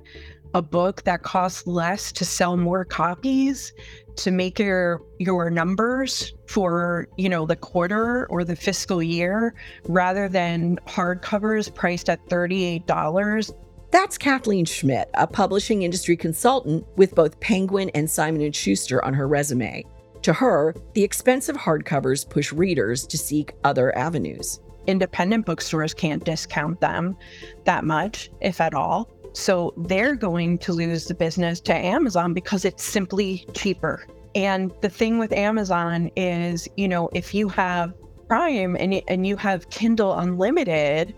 a 0.54 0.62
book 0.62 1.02
that 1.04 1.22
costs 1.22 1.66
less 1.66 2.12
to 2.12 2.24
sell 2.24 2.56
more 2.56 2.84
copies 2.84 3.72
to 4.16 4.30
make 4.30 4.58
your 4.58 5.00
your 5.18 5.48
numbers 5.48 6.34
for 6.46 7.08
you 7.16 7.28
know 7.28 7.46
the 7.46 7.56
quarter 7.56 8.26
or 8.26 8.44
the 8.44 8.54
fiscal 8.54 9.02
year 9.02 9.54
rather 9.84 10.28
than 10.28 10.76
hardcovers 10.86 11.74
priced 11.74 12.10
at 12.10 12.22
$38 12.28 13.54
that's 13.92 14.16
Kathleen 14.16 14.64
Schmidt, 14.64 15.10
a 15.12 15.26
publishing 15.26 15.82
industry 15.82 16.16
consultant 16.16 16.86
with 16.96 17.14
both 17.14 17.38
Penguin 17.40 17.90
and 17.90 18.10
Simon 18.10 18.50
& 18.52 18.54
Schuster 18.54 19.04
on 19.04 19.12
her 19.12 19.28
resume. 19.28 19.84
To 20.22 20.32
her, 20.32 20.74
the 20.94 21.04
expensive 21.04 21.56
hardcovers 21.56 22.26
push 22.26 22.54
readers 22.54 23.06
to 23.08 23.18
seek 23.18 23.52
other 23.64 23.94
avenues 23.98 24.60
independent 24.86 25.46
bookstores 25.46 25.94
can't 25.94 26.24
discount 26.24 26.80
them 26.80 27.16
that 27.64 27.84
much, 27.84 28.30
if 28.40 28.60
at 28.60 28.74
all. 28.74 29.10
So 29.32 29.72
they're 29.76 30.14
going 30.14 30.58
to 30.58 30.72
lose 30.72 31.06
the 31.06 31.14
business 31.14 31.60
to 31.62 31.74
Amazon 31.74 32.34
because 32.34 32.64
it's 32.64 32.82
simply 32.82 33.46
cheaper. 33.54 34.06
And 34.34 34.72
the 34.80 34.88
thing 34.90 35.18
with 35.18 35.32
Amazon 35.32 36.10
is, 36.16 36.68
you 36.76 36.88
know, 36.88 37.08
if 37.12 37.34
you 37.34 37.48
have 37.48 37.94
Prime 38.28 38.76
and, 38.76 39.02
and 39.08 39.26
you 39.26 39.36
have 39.36 39.68
Kindle 39.70 40.14
Unlimited, 40.14 41.14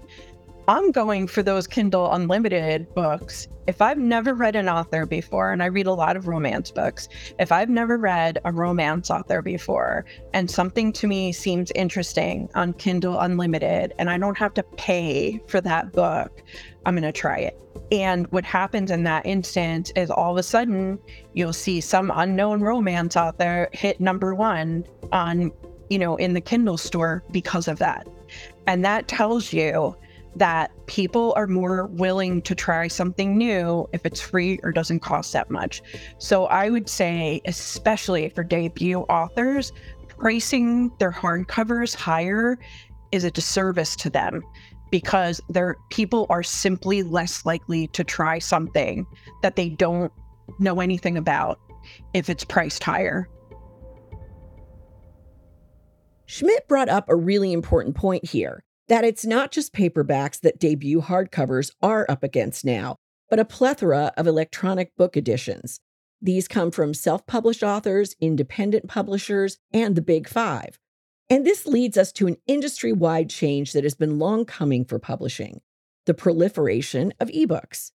I'm 0.67 0.93
going 0.93 1.27
for 1.27 1.43
those 1.43 1.67
Kindle 1.67 2.11
Unlimited 2.11 2.95
books. 2.95 3.49
If 3.67 3.83
I've 3.83 3.99
never 3.99 4.33
read 4.33 4.57
an 4.57 4.67
author 4.67 5.05
before, 5.05 5.53
and 5.53 5.63
I 5.63 5.67
read 5.67 5.87
a 5.87 5.93
lot 5.93 6.17
of 6.17 6.27
romance 6.27 6.71
books, 6.71 7.07
if 7.39 7.53
I've 7.53 7.69
never 7.69 7.99
read 7.99 8.39
a 8.47 8.53
romance 8.53 9.11
author 9.11 9.43
before 9.43 10.07
and 10.33 10.51
something 10.51 10.91
to 10.95 11.07
me 11.07 11.33
seems 11.33 11.71
interesting 11.73 12.49
on 12.55 12.73
Kindle 12.73 13.19
Unlimited 13.21 13.93
and 13.99 14.09
I 14.09 14.17
don't 14.17 14.39
have 14.39 14.55
to 14.55 14.63
pay 14.63 15.39
for 15.49 15.61
that 15.61 15.93
book, 15.93 16.43
I'm 16.87 16.95
going 16.95 17.03
to 17.03 17.13
try 17.13 17.41
it. 17.41 17.59
And 17.93 18.27
what 18.33 18.47
happens 18.47 18.91
in 18.91 19.05
that 19.05 19.27
instance 19.27 19.93
is 19.97 20.11
all 20.11 20.33
of 20.33 20.39
a 20.39 20.43
sudden 20.43 20.99
you'll 21.35 21.53
see 21.53 21.83
some 21.83 22.11
unknown 22.15 22.63
romance 22.63 23.19
author 23.19 23.69
hit 23.73 24.01
number 24.01 24.35
one 24.35 24.87
on, 25.13 25.53
you 25.91 25.99
know, 25.99 26.17
in 26.17 26.33
the 26.33 26.41
Kindle 26.41 26.79
store 26.79 27.23
because 27.33 27.69
of 27.69 27.79
that. 27.81 28.09
And 28.67 28.83
that 28.87 29.09
tells 29.09 29.53
you 29.53 29.95
that 30.37 30.71
people 30.87 31.33
are 31.37 31.47
more 31.47 31.87
willing 31.87 32.43
to 32.43 32.55
try 32.55 32.89
something 32.89 33.37
new 33.37 33.87
if 33.93 34.05
it's 34.05 34.21
free 34.21 34.59
or 34.63 34.73
doesn't 34.73 35.01
cost 35.01 35.33
that 35.33 35.51
much. 35.51 35.83
So 36.19 36.47
I 36.47 36.71
would 36.71 36.89
say, 36.89 37.41
especially 37.47 38.29
for 38.31 38.43
debut 38.43 39.01
authors, 39.03 39.73
pricing 40.09 40.91
their 40.99 41.13
hardcovers 41.13 41.95
higher 41.95 42.59
is 43.13 43.25
a 43.25 43.31
disservice 43.31 43.95
to 43.97 44.11
them 44.11 44.43
because 44.91 45.41
their 45.49 45.77
people 45.91 46.27
are 46.31 46.43
simply 46.43 47.03
less 47.03 47.45
likely 47.45 47.87
to 47.89 48.05
try 48.05 48.39
something 48.39 49.07
that 49.43 49.57
they 49.57 49.69
don't 49.69 50.13
know 50.59 50.81
anything 50.81 51.17
about 51.17 51.59
if 52.13 52.29
it's 52.29 52.45
priced 52.45 52.83
higher. 52.83 53.29
Schmidt 56.27 56.67
brought 56.69 56.89
up 56.89 57.09
a 57.09 57.17
really 57.17 57.53
important 57.53 57.95
point 57.95 58.25
here 58.25 58.65
that 58.89 59.05
it's 59.05 59.25
not 59.25 59.51
just 59.51 59.73
paperbacks 59.73 60.41
that 60.41 60.59
debut 60.59 61.01
hardcovers 61.01 61.73
are 61.83 62.07
up 62.09 62.23
against 62.23 62.65
now, 62.65 62.97
but 63.31 63.39
a 63.39 63.45
plethora 63.45 64.13
of 64.17 64.27
electronic 64.27 64.95
book 64.97 65.17
editions. 65.17 65.81
These 66.21 66.49
come 66.49 66.71
from 66.71 66.95
self 66.95 67.27
published 67.27 67.63
authors, 67.63 68.15
independent 68.21 68.89
publishers, 68.89 69.59
and 69.73 69.95
the 69.95 70.03
Big 70.03 70.29
Five. 70.29 70.79
And 71.31 71.47
this 71.47 71.67
leads 71.67 71.97
us 71.97 72.13
to 72.13 72.27
an 72.27 72.37
industry 72.47 72.93
wide 72.93 73.31
change 73.31 73.73
that 73.73 73.85
has 73.85 73.95
been 73.95 74.19
long 74.19 74.45
coming 74.45 74.85
for 74.85 74.99
publishing 74.99 75.61
the 76.07 76.15
proliferation 76.15 77.15
of 77.19 77.29
ebooks. 77.29 77.91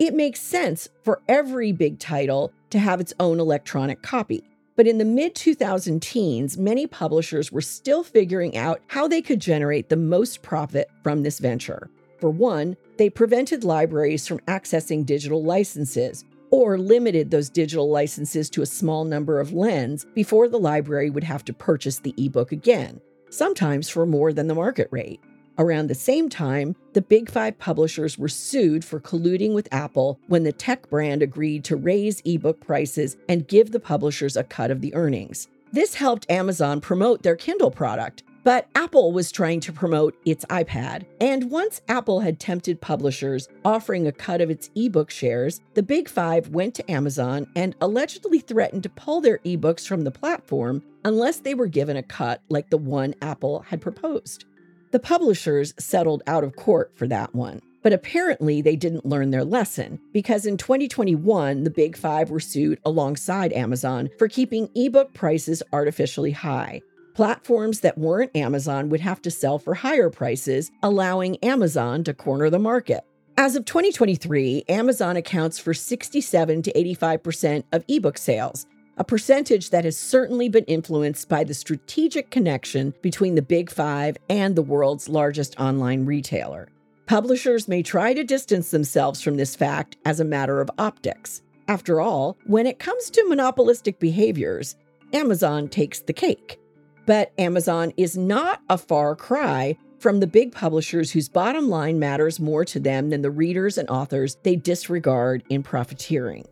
It 0.00 0.14
makes 0.14 0.40
sense 0.40 0.88
for 1.02 1.20
every 1.28 1.72
big 1.72 1.98
title 1.98 2.52
to 2.70 2.78
have 2.78 3.00
its 3.00 3.14
own 3.20 3.40
electronic 3.40 4.02
copy. 4.02 4.42
But 4.78 4.86
in 4.86 4.98
the 4.98 5.04
mid 5.04 5.34
2000 5.34 6.00
teens, 6.00 6.56
many 6.56 6.86
publishers 6.86 7.50
were 7.50 7.60
still 7.60 8.04
figuring 8.04 8.56
out 8.56 8.80
how 8.86 9.08
they 9.08 9.20
could 9.20 9.40
generate 9.40 9.88
the 9.88 9.96
most 9.96 10.40
profit 10.40 10.88
from 11.02 11.24
this 11.24 11.40
venture. 11.40 11.90
For 12.20 12.30
one, 12.30 12.76
they 12.96 13.10
prevented 13.10 13.64
libraries 13.64 14.24
from 14.24 14.38
accessing 14.46 15.04
digital 15.04 15.42
licenses 15.42 16.24
or 16.52 16.78
limited 16.78 17.28
those 17.28 17.50
digital 17.50 17.90
licenses 17.90 18.48
to 18.50 18.62
a 18.62 18.66
small 18.66 19.04
number 19.04 19.40
of 19.40 19.52
lens 19.52 20.06
before 20.14 20.46
the 20.46 20.60
library 20.60 21.10
would 21.10 21.24
have 21.24 21.44
to 21.46 21.52
purchase 21.52 21.98
the 21.98 22.14
ebook 22.16 22.52
again, 22.52 23.00
sometimes 23.30 23.88
for 23.88 24.06
more 24.06 24.32
than 24.32 24.46
the 24.46 24.54
market 24.54 24.86
rate. 24.92 25.20
Around 25.58 25.88
the 25.88 25.94
same 25.96 26.28
time, 26.28 26.76
the 26.92 27.02
Big 27.02 27.28
Five 27.28 27.58
publishers 27.58 28.16
were 28.16 28.28
sued 28.28 28.84
for 28.84 29.00
colluding 29.00 29.54
with 29.54 29.68
Apple 29.72 30.20
when 30.28 30.44
the 30.44 30.52
tech 30.52 30.88
brand 30.88 31.20
agreed 31.20 31.64
to 31.64 31.74
raise 31.74 32.22
ebook 32.24 32.60
prices 32.60 33.16
and 33.28 33.48
give 33.48 33.72
the 33.72 33.80
publishers 33.80 34.36
a 34.36 34.44
cut 34.44 34.70
of 34.70 34.80
the 34.80 34.94
earnings. 34.94 35.48
This 35.72 35.94
helped 35.94 36.30
Amazon 36.30 36.80
promote 36.80 37.24
their 37.24 37.34
Kindle 37.34 37.72
product, 37.72 38.22
but 38.44 38.68
Apple 38.76 39.10
was 39.10 39.32
trying 39.32 39.58
to 39.60 39.72
promote 39.72 40.16
its 40.24 40.44
iPad. 40.46 41.04
And 41.20 41.50
once 41.50 41.82
Apple 41.88 42.20
had 42.20 42.38
tempted 42.38 42.80
publishers, 42.80 43.48
offering 43.64 44.06
a 44.06 44.12
cut 44.12 44.40
of 44.40 44.50
its 44.50 44.70
ebook 44.76 45.10
shares, 45.10 45.60
the 45.74 45.82
Big 45.82 46.08
Five 46.08 46.50
went 46.50 46.74
to 46.76 46.90
Amazon 46.90 47.48
and 47.56 47.74
allegedly 47.80 48.38
threatened 48.38 48.84
to 48.84 48.88
pull 48.90 49.20
their 49.20 49.38
ebooks 49.38 49.88
from 49.88 50.02
the 50.04 50.12
platform 50.12 50.84
unless 51.04 51.40
they 51.40 51.54
were 51.54 51.66
given 51.66 51.96
a 51.96 52.02
cut 52.02 52.42
like 52.48 52.70
the 52.70 52.78
one 52.78 53.14
Apple 53.20 53.60
had 53.68 53.80
proposed. 53.80 54.44
The 54.90 54.98
publishers 54.98 55.74
settled 55.78 56.22
out 56.26 56.44
of 56.44 56.56
court 56.56 56.92
for 56.94 57.06
that 57.08 57.34
one. 57.34 57.60
But 57.82 57.92
apparently, 57.92 58.60
they 58.60 58.74
didn't 58.74 59.06
learn 59.06 59.30
their 59.30 59.44
lesson 59.44 60.00
because 60.12 60.46
in 60.46 60.56
2021, 60.56 61.64
the 61.64 61.70
Big 61.70 61.96
Five 61.96 62.30
were 62.30 62.40
sued 62.40 62.80
alongside 62.84 63.52
Amazon 63.52 64.10
for 64.18 64.28
keeping 64.28 64.68
ebook 64.74 65.14
prices 65.14 65.62
artificially 65.72 66.32
high. 66.32 66.80
Platforms 67.14 67.80
that 67.80 67.98
weren't 67.98 68.34
Amazon 68.36 68.88
would 68.88 69.00
have 69.00 69.20
to 69.22 69.30
sell 69.30 69.58
for 69.58 69.74
higher 69.74 70.10
prices, 70.10 70.70
allowing 70.82 71.36
Amazon 71.44 72.02
to 72.04 72.14
corner 72.14 72.50
the 72.50 72.58
market. 72.58 73.04
As 73.36 73.54
of 73.56 73.64
2023, 73.64 74.64
Amazon 74.68 75.16
accounts 75.16 75.58
for 75.58 75.72
67 75.72 76.62
to 76.62 76.72
85% 76.72 77.64
of 77.72 77.84
ebook 77.86 78.18
sales, 78.18 78.66
a 78.98 79.04
percentage 79.04 79.70
that 79.70 79.84
has 79.84 79.96
certainly 79.96 80.48
been 80.48 80.64
influenced 80.64 81.28
by 81.28 81.44
the 81.44 81.54
strategic 81.54 82.30
connection 82.30 82.92
between 83.00 83.36
the 83.36 83.42
Big 83.42 83.70
Five 83.70 84.16
and 84.28 84.56
the 84.56 84.62
world's 84.62 85.08
largest 85.08 85.58
online 85.58 86.04
retailer. 86.04 86.68
Publishers 87.06 87.68
may 87.68 87.82
try 87.82 88.12
to 88.12 88.24
distance 88.24 88.70
themselves 88.70 89.22
from 89.22 89.36
this 89.36 89.56
fact 89.56 89.96
as 90.04 90.20
a 90.20 90.24
matter 90.24 90.60
of 90.60 90.70
optics. 90.78 91.42
After 91.68 92.00
all, 92.00 92.36
when 92.46 92.66
it 92.66 92.78
comes 92.78 93.08
to 93.10 93.28
monopolistic 93.28 93.98
behaviors, 94.00 94.76
Amazon 95.12 95.68
takes 95.68 96.00
the 96.00 96.12
cake. 96.12 96.58
But 97.06 97.32
Amazon 97.38 97.92
is 97.96 98.18
not 98.18 98.60
a 98.68 98.76
far 98.76 99.16
cry 99.16 99.78
from 100.00 100.20
the 100.20 100.26
big 100.26 100.52
publishers 100.52 101.10
whose 101.10 101.28
bottom 101.28 101.68
line 101.68 101.98
matters 101.98 102.38
more 102.38 102.64
to 102.66 102.78
them 102.78 103.10
than 103.10 103.22
the 103.22 103.30
readers 103.30 103.78
and 103.78 103.88
authors 103.88 104.36
they 104.42 104.56
disregard 104.56 105.42
in 105.48 105.62
profiteering. 105.62 106.44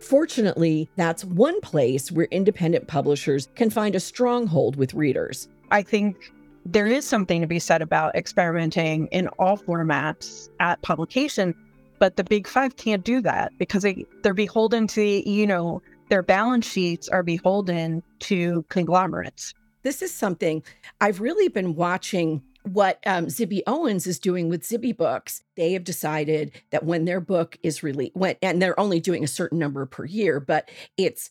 Fortunately, 0.00 0.88
that's 0.96 1.24
one 1.24 1.60
place 1.60 2.10
where 2.10 2.26
independent 2.30 2.88
publishers 2.88 3.48
can 3.54 3.70
find 3.70 3.94
a 3.94 4.00
stronghold 4.00 4.76
with 4.76 4.94
readers. 4.94 5.48
I 5.70 5.82
think 5.82 6.32
there 6.64 6.86
is 6.86 7.04
something 7.04 7.40
to 7.40 7.46
be 7.46 7.58
said 7.58 7.82
about 7.82 8.14
experimenting 8.14 9.06
in 9.08 9.28
all 9.38 9.58
formats 9.58 10.48
at 10.58 10.80
publication, 10.82 11.54
but 11.98 12.16
the 12.16 12.24
big 12.24 12.46
five 12.46 12.76
can't 12.76 13.04
do 13.04 13.20
that 13.20 13.52
because 13.58 13.82
they, 13.82 14.04
they're 14.22 14.34
beholden 14.34 14.86
to, 14.88 15.28
you 15.28 15.46
know, 15.46 15.82
their 16.08 16.22
balance 16.22 16.66
sheets 16.66 17.08
are 17.08 17.22
beholden 17.22 18.02
to 18.20 18.64
conglomerates. 18.68 19.54
This 19.82 20.02
is 20.02 20.12
something 20.12 20.62
I've 21.00 21.20
really 21.20 21.48
been 21.48 21.74
watching 21.74 22.42
what 22.64 22.98
um, 23.06 23.26
Zibby 23.26 23.62
Owens 23.66 24.06
is 24.06 24.18
doing 24.18 24.48
with 24.48 24.62
Zibby 24.62 24.96
Books, 24.96 25.42
they 25.56 25.72
have 25.72 25.84
decided 25.84 26.52
that 26.70 26.84
when 26.84 27.04
their 27.04 27.20
book 27.20 27.58
is 27.62 27.82
released, 27.82 28.14
when 28.16 28.36
and 28.42 28.60
they're 28.60 28.78
only 28.78 29.00
doing 29.00 29.24
a 29.24 29.28
certain 29.28 29.58
number 29.58 29.86
per 29.86 30.04
year, 30.04 30.40
but 30.40 30.70
it's 30.96 31.30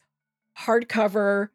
hardcover, 0.58 1.50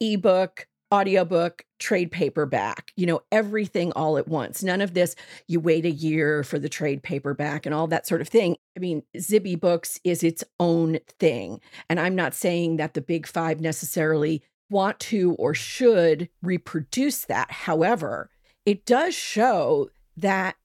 ebook, 0.00 0.66
audiobook, 0.92 1.64
trade 1.78 2.12
paperback, 2.12 2.92
you 2.96 3.06
know, 3.06 3.22
everything 3.32 3.92
all 3.92 4.18
at 4.18 4.28
once. 4.28 4.62
None 4.62 4.80
of 4.80 4.94
this, 4.94 5.16
you 5.46 5.58
wait 5.58 5.86
a 5.86 5.90
year 5.90 6.44
for 6.44 6.58
the 6.58 6.68
trade 6.68 7.02
paperback 7.02 7.64
and 7.64 7.74
all 7.74 7.86
that 7.88 8.06
sort 8.06 8.20
of 8.20 8.28
thing. 8.28 8.56
I 8.76 8.80
mean, 8.80 9.02
Zibby 9.16 9.58
Books 9.58 9.98
is 10.04 10.22
its 10.22 10.44
own 10.60 10.98
thing. 11.18 11.60
And 11.88 11.98
I'm 11.98 12.14
not 12.14 12.34
saying 12.34 12.76
that 12.76 12.94
the 12.94 13.00
big 13.00 13.26
five 13.26 13.60
necessarily 13.60 14.42
want 14.68 15.00
to 15.00 15.34
or 15.38 15.54
should 15.54 16.28
reproduce 16.42 17.24
that. 17.24 17.50
However, 17.50 18.30
it 18.64 18.86
does 18.86 19.14
show 19.14 19.90
that 20.16 20.56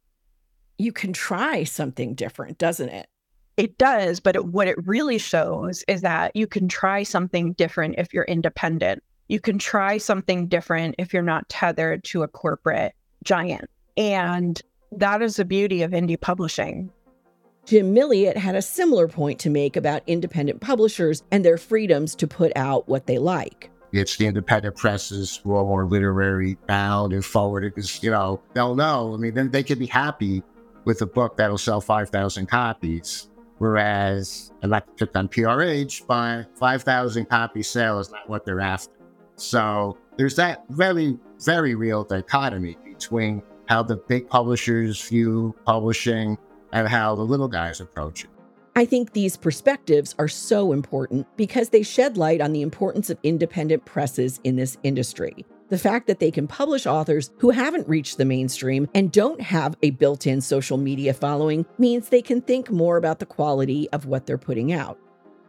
you 0.77 0.91
can 0.91 1.13
try 1.13 1.63
something 1.63 2.13
different, 2.13 2.57
doesn't 2.57 2.89
it? 2.89 3.07
It 3.57 3.77
does, 3.79 4.19
but 4.19 4.35
it, 4.35 4.45
what 4.45 4.67
it 4.67 4.87
really 4.87 5.17
shows 5.17 5.83
is 5.87 6.01
that 6.01 6.35
you 6.35 6.45
can 6.45 6.67
try 6.67 7.01
something 7.01 7.53
different 7.53 7.95
if 7.97 8.13
you're 8.13 8.23
independent. 8.25 9.01
You 9.29 9.39
can 9.39 9.57
try 9.57 9.97
something 9.97 10.47
different 10.47 10.95
if 10.99 11.11
you're 11.11 11.23
not 11.23 11.49
tethered 11.49 12.03
to 12.05 12.21
a 12.21 12.27
corporate 12.27 12.93
giant. 13.23 13.69
And 13.97 14.61
that 14.91 15.23
is 15.23 15.37
the 15.37 15.45
beauty 15.45 15.81
of 15.81 15.91
indie 15.91 16.21
publishing. 16.21 16.91
Jim 17.65 17.93
Milliot 17.93 18.37
had 18.37 18.55
a 18.55 18.61
similar 18.61 19.07
point 19.07 19.39
to 19.39 19.49
make 19.49 19.75
about 19.75 20.03
independent 20.07 20.61
publishers 20.61 21.23
and 21.31 21.43
their 21.43 21.57
freedoms 21.57 22.15
to 22.15 22.27
put 22.27 22.53
out 22.55 22.87
what 22.87 23.07
they 23.07 23.17
like. 23.17 23.69
It's 23.91 24.17
the 24.17 24.27
independent 24.27 24.75
presses 24.75 25.37
who 25.43 25.55
are 25.55 25.63
more 25.63 25.85
literary 25.85 26.57
bound 26.67 27.13
and 27.13 27.23
forward 27.23 27.63
because, 27.63 28.03
you 28.03 28.11
know, 28.11 28.41
they'll 28.53 28.75
know. 28.75 29.13
I 29.13 29.17
mean, 29.17 29.33
then 29.33 29.49
they 29.49 29.63
could 29.63 29.79
be 29.79 29.85
happy 29.85 30.43
with 30.85 31.01
a 31.01 31.05
book 31.05 31.37
that'll 31.37 31.57
sell 31.57 31.81
5,000 31.81 32.47
copies. 32.47 33.29
Whereas, 33.59 34.51
I'd 34.61 34.69
like 34.69 34.85
to 34.85 35.05
pick 35.05 35.15
on 35.15 35.29
PRH, 35.29 36.05
but 36.05 36.55
5,000 36.57 37.25
copy 37.25 37.63
sale 37.63 37.99
is 37.99 38.11
not 38.11 38.29
what 38.29 38.45
they're 38.45 38.59
after. 38.59 38.93
So 39.35 39.97
there's 40.17 40.35
that 40.35 40.65
very, 40.69 41.17
very 41.39 41.75
real 41.75 42.03
dichotomy 42.03 42.77
between 42.83 43.41
how 43.67 43.83
the 43.83 43.95
big 43.95 44.29
publishers 44.29 45.01
view 45.01 45.55
publishing 45.65 46.37
and 46.71 46.87
how 46.87 47.15
the 47.15 47.23
little 47.23 47.47
guys 47.47 47.81
approach 47.81 48.25
it. 48.25 48.29
I 48.77 48.85
think 48.85 49.13
these 49.13 49.37
perspectives 49.37 50.13
are 50.19 50.27
so 50.27 50.71
important 50.71 51.25
because 51.35 51.69
they 51.69 51.81
shed 51.81 52.15
light 52.15 52.41
on 52.41 52.53
the 52.53 52.61
importance 52.61 53.09
of 53.09 53.17
independent 53.23 53.85
presses 53.85 54.39
in 54.43 54.55
this 54.55 54.77
industry. 54.83 55.47
The 55.69 55.79
fact 55.79 56.05
that 56.05 56.19
they 56.19 56.29
can 56.29 56.45
publish 56.45 56.85
authors 56.85 57.31
who 57.39 57.49
haven't 57.49 57.89
reached 57.89 58.19
the 58.19 58.25
mainstream 58.25 58.87
and 58.93 59.11
don't 59.11 59.41
have 59.41 59.75
a 59.81 59.89
built 59.89 60.27
in 60.27 60.41
social 60.41 60.77
media 60.77 61.15
following 61.15 61.65
means 61.79 62.09
they 62.09 62.21
can 62.21 62.39
think 62.39 62.69
more 62.69 62.97
about 62.97 63.17
the 63.17 63.25
quality 63.25 63.89
of 63.93 64.05
what 64.05 64.27
they're 64.27 64.37
putting 64.37 64.71
out. 64.71 64.99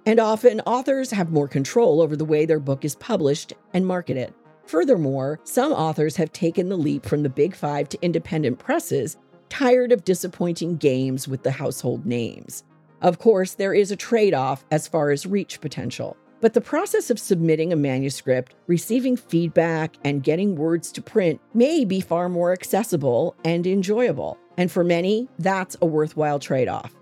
And 0.06 0.18
often, 0.20 0.62
authors 0.62 1.10
have 1.10 1.30
more 1.30 1.48
control 1.48 2.00
over 2.00 2.16
the 2.16 2.24
way 2.24 2.46
their 2.46 2.58
book 2.58 2.82
is 2.82 2.96
published 2.96 3.52
and 3.74 3.86
marketed. 3.86 4.32
Furthermore, 4.64 5.38
some 5.44 5.72
authors 5.72 6.16
have 6.16 6.32
taken 6.32 6.70
the 6.70 6.78
leap 6.78 7.04
from 7.04 7.22
the 7.24 7.28
big 7.28 7.54
five 7.54 7.90
to 7.90 7.98
independent 8.00 8.58
presses, 8.58 9.18
tired 9.50 9.92
of 9.92 10.06
disappointing 10.06 10.78
games 10.78 11.28
with 11.28 11.42
the 11.42 11.50
household 11.50 12.06
names. 12.06 12.64
Of 13.00 13.18
course, 13.18 13.54
there 13.54 13.74
is 13.74 13.90
a 13.90 13.96
trade 13.96 14.34
off 14.34 14.64
as 14.70 14.88
far 14.88 15.10
as 15.10 15.26
reach 15.26 15.60
potential. 15.60 16.16
But 16.40 16.54
the 16.54 16.60
process 16.60 17.10
of 17.10 17.18
submitting 17.18 17.72
a 17.72 17.76
manuscript, 17.76 18.54
receiving 18.66 19.16
feedback, 19.16 19.96
and 20.04 20.22
getting 20.22 20.54
words 20.54 20.92
to 20.92 21.02
print 21.02 21.40
may 21.54 21.84
be 21.84 22.00
far 22.00 22.28
more 22.28 22.52
accessible 22.52 23.34
and 23.44 23.66
enjoyable. 23.66 24.38
And 24.56 24.70
for 24.70 24.84
many, 24.84 25.28
that's 25.38 25.76
a 25.82 25.86
worthwhile 25.86 26.38
trade 26.38 26.68
off. 26.68 26.94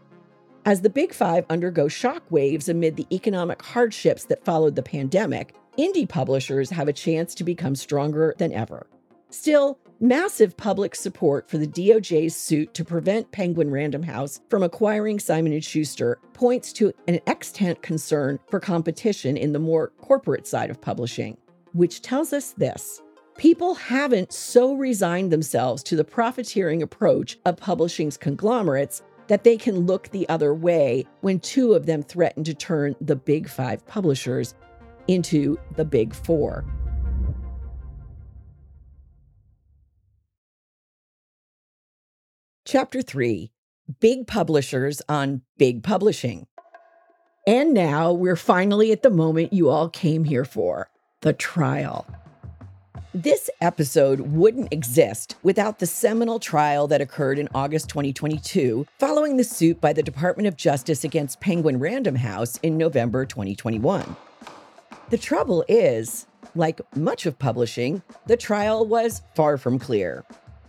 As 0.65 0.81
the 0.81 0.91
Big 0.91 1.13
Five 1.13 1.47
undergo 1.49 1.87
shockwaves 1.87 2.69
amid 2.69 2.97
the 2.97 3.07
economic 3.13 3.63
hardships 3.63 4.25
that 4.25 4.45
followed 4.45 4.75
the 4.75 4.83
pandemic, 4.83 5.55
indie 5.79 6.09
publishers 6.09 6.71
have 6.71 6.89
a 6.89 6.93
chance 6.93 7.35
to 7.37 7.45
become 7.45 7.75
stronger 7.75 8.35
than 8.39 8.53
ever. 8.53 8.87
Still, 9.31 9.79
massive 10.01 10.57
public 10.57 10.95
support 10.95 11.49
for 11.49 11.59
the 11.59 11.67
DOJ's 11.67 12.35
suit 12.35 12.75
to 12.75 12.85
prevent 12.85 13.33
Penguin 13.33 13.71
Random 13.71 14.03
House 14.03 14.41
from 14.49 14.63
acquiring 14.63 15.19
Simon 15.19 15.59
& 15.61 15.63
Schuster 15.63 16.19
points 16.33 16.73
to 16.75 16.93
an 17.09 17.21
extant 17.27 17.83
concern 17.83 18.39
for 18.49 18.61
competition 18.61 19.37
in 19.37 19.53
the 19.53 19.59
more 19.59 19.93
corporate 20.01 20.47
side 20.47 20.71
of 20.71 20.81
publishing, 20.81 21.37
which 21.73 22.03
tells 22.03 22.33
us 22.33 22.53
this. 22.53 23.03
People 23.39 23.75
haven't 23.75 24.33
so 24.33 24.75
resigned 24.75 25.31
themselves 25.31 25.83
to 25.85 25.97
the 25.97 26.05
profiteering 26.05 26.83
approach 26.83 27.39
of 27.45 27.57
publishing's 27.57 28.17
conglomerates 28.17 29.03
that 29.29 29.45
they 29.45 29.57
can 29.57 29.87
look 29.87 30.09
the 30.11 30.29
other 30.29 30.55
way 30.55 31.05
when 31.21 31.41
two 31.41 31.75
of 31.75 31.87
them 31.87 32.03
threaten 32.03 32.45
to 32.45 32.55
turn 32.55 32.95
the 33.01 33.17
big 33.17 33.49
five 33.49 33.85
publishers 33.87 34.55
into 35.09 35.59
the 35.77 35.85
big 35.85 36.15
four. 36.15 36.65
Chapter 42.67 43.01
3 43.01 43.53
Big 44.01 44.27
Publishers 44.27 45.01
on 45.09 45.43
Big 45.57 45.85
Publishing. 45.85 46.49
And 47.47 47.73
now 47.73 48.13
we're 48.13 48.35
finally 48.35 48.91
at 48.91 49.05
the 49.05 49.11
moment 49.11 49.53
you 49.53 49.69
all 49.69 49.89
came 49.89 50.25
here 50.25 50.45
for 50.45 50.91
the 51.21 51.33
trial. 51.33 52.09
This 53.15 53.49
episode 53.61 54.19
wouldn't 54.19 54.73
exist 54.73 55.37
without 55.45 55.79
the 55.79 55.87
seminal 55.87 56.41
trial 56.41 56.89
that 56.89 57.01
occurred 57.01 57.39
in 57.39 57.49
August 57.55 57.89
2022 57.89 58.85
following 58.99 59.37
the 59.37 59.45
suit 59.45 59.81
by 59.81 59.93
the 59.93 60.03
Department 60.03 60.49
of 60.49 60.57
Justice 60.57 61.05
against 61.05 61.41
Penguin 61.41 61.79
Random 61.79 62.17
House 62.17 62.57
in 62.65 62.77
November 62.77 63.25
2021. 63.25 64.17
The 65.11 65.19
trouble 65.19 65.65
is, 65.69 66.27
like 66.57 66.81
much 66.97 67.27
of 67.27 67.39
publishing, 67.39 68.03
the 68.27 68.37
trial 68.37 68.85
was 68.85 69.23
far 69.37 69.57
from 69.57 69.79
clear. 69.79 70.25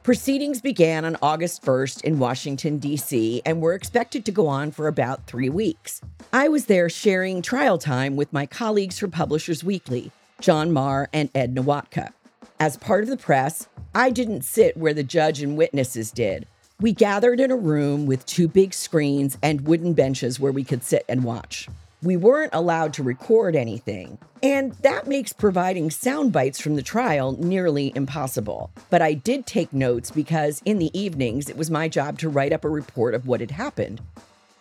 Proceedings 0.07 0.61
began 0.61 1.03
on 1.03 1.17
August 1.21 1.65
1st 1.65 2.05
in 2.05 2.17
Washington, 2.17 2.77
D.C., 2.77 3.41
and 3.45 3.59
were 3.59 3.73
expected 3.73 4.23
to 4.23 4.31
go 4.31 4.47
on 4.47 4.71
for 4.71 4.87
about 4.87 5.27
three 5.27 5.49
weeks. 5.49 5.99
I 6.31 6.47
was 6.47 6.67
there 6.67 6.87
sharing 6.87 7.41
trial 7.41 7.77
time 7.77 8.15
with 8.15 8.31
my 8.31 8.45
colleagues 8.45 8.97
from 8.97 9.11
Publishers 9.11 9.65
Weekly, 9.65 10.13
John 10.39 10.71
Maher 10.71 11.09
and 11.11 11.29
Ed 11.35 11.53
Nawotka. 11.53 12.13
As 12.57 12.77
part 12.77 13.03
of 13.03 13.09
the 13.09 13.17
press, 13.17 13.67
I 13.93 14.09
didn't 14.09 14.45
sit 14.45 14.77
where 14.77 14.93
the 14.93 15.03
judge 15.03 15.41
and 15.41 15.57
witnesses 15.57 16.11
did. 16.11 16.47
We 16.79 16.93
gathered 16.93 17.41
in 17.41 17.51
a 17.51 17.57
room 17.57 18.05
with 18.05 18.25
two 18.25 18.47
big 18.47 18.73
screens 18.73 19.37
and 19.43 19.67
wooden 19.67 19.91
benches 19.91 20.39
where 20.39 20.53
we 20.53 20.63
could 20.63 20.85
sit 20.85 21.03
and 21.09 21.25
watch. 21.25 21.67
We 22.07 22.15
weren't 22.15 22.53
allowed 22.53 22.93
to 22.93 23.03
record 23.03 23.53
anything, 23.53 24.17
and 24.41 24.71
that 24.75 25.07
makes 25.07 25.33
providing 25.33 25.91
sound 25.91 26.31
bites 26.31 26.57
from 26.57 26.77
the 26.77 26.81
trial 26.81 27.33
nearly 27.33 27.91
impossible. 27.97 28.71
But 28.89 29.01
I 29.01 29.13
did 29.13 29.45
take 29.45 29.73
notes 29.73 30.09
because 30.09 30.61
in 30.63 30.79
the 30.79 30.97
evenings 30.97 31.49
it 31.49 31.57
was 31.57 31.69
my 31.69 31.89
job 31.89 32.17
to 32.19 32.29
write 32.29 32.53
up 32.53 32.63
a 32.63 32.69
report 32.69 33.13
of 33.13 33.27
what 33.27 33.41
had 33.41 33.51
happened. 33.51 33.99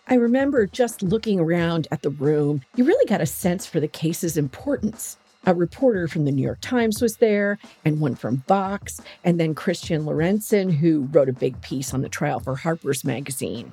I 0.09 0.15
remember 0.15 0.67
just 0.67 1.01
looking 1.01 1.39
around 1.39 1.87
at 1.89 2.01
the 2.01 2.09
room, 2.09 2.63
you 2.75 2.83
really 2.83 3.05
got 3.05 3.21
a 3.21 3.25
sense 3.25 3.65
for 3.65 3.79
the 3.79 3.87
case's 3.87 4.35
importance. 4.35 5.15
A 5.45 5.53
reporter 5.53 6.09
from 6.09 6.25
the 6.25 6.33
New 6.33 6.43
York 6.43 6.59
Times 6.59 7.01
was 7.01 7.15
there, 7.15 7.59
and 7.85 8.01
one 8.01 8.15
from 8.15 8.43
Vox, 8.49 8.99
and 9.23 9.39
then 9.39 9.55
Christian 9.55 10.03
Lorentzen, 10.03 10.69
who 10.69 11.07
wrote 11.13 11.29
a 11.29 11.33
big 11.33 11.61
piece 11.61 11.93
on 11.93 12.01
the 12.01 12.09
trial 12.09 12.41
for 12.41 12.55
Harper's 12.55 13.05
Magazine. 13.05 13.71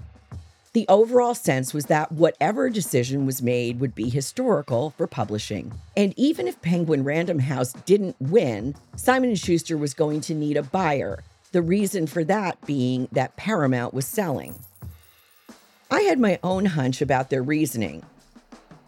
The 0.74 0.86
overall 0.88 1.36
sense 1.36 1.72
was 1.72 1.84
that 1.84 2.10
whatever 2.10 2.68
decision 2.68 3.26
was 3.26 3.40
made 3.40 3.78
would 3.78 3.94
be 3.94 4.08
historical 4.08 4.90
for 4.90 5.06
publishing. 5.06 5.72
And 5.96 6.12
even 6.16 6.48
if 6.48 6.60
Penguin 6.62 7.04
Random 7.04 7.38
House 7.38 7.72
didn't 7.86 8.16
win, 8.18 8.74
Simon 8.96 9.34
& 9.34 9.36
Schuster 9.36 9.78
was 9.78 9.94
going 9.94 10.20
to 10.22 10.34
need 10.34 10.56
a 10.56 10.64
buyer. 10.64 11.22
The 11.52 11.62
reason 11.62 12.08
for 12.08 12.24
that 12.24 12.60
being 12.66 13.06
that 13.12 13.36
Paramount 13.36 13.94
was 13.94 14.04
selling. 14.04 14.58
I 15.92 16.00
had 16.00 16.18
my 16.18 16.40
own 16.42 16.64
hunch 16.64 17.00
about 17.00 17.30
their 17.30 17.44
reasoning. 17.44 18.04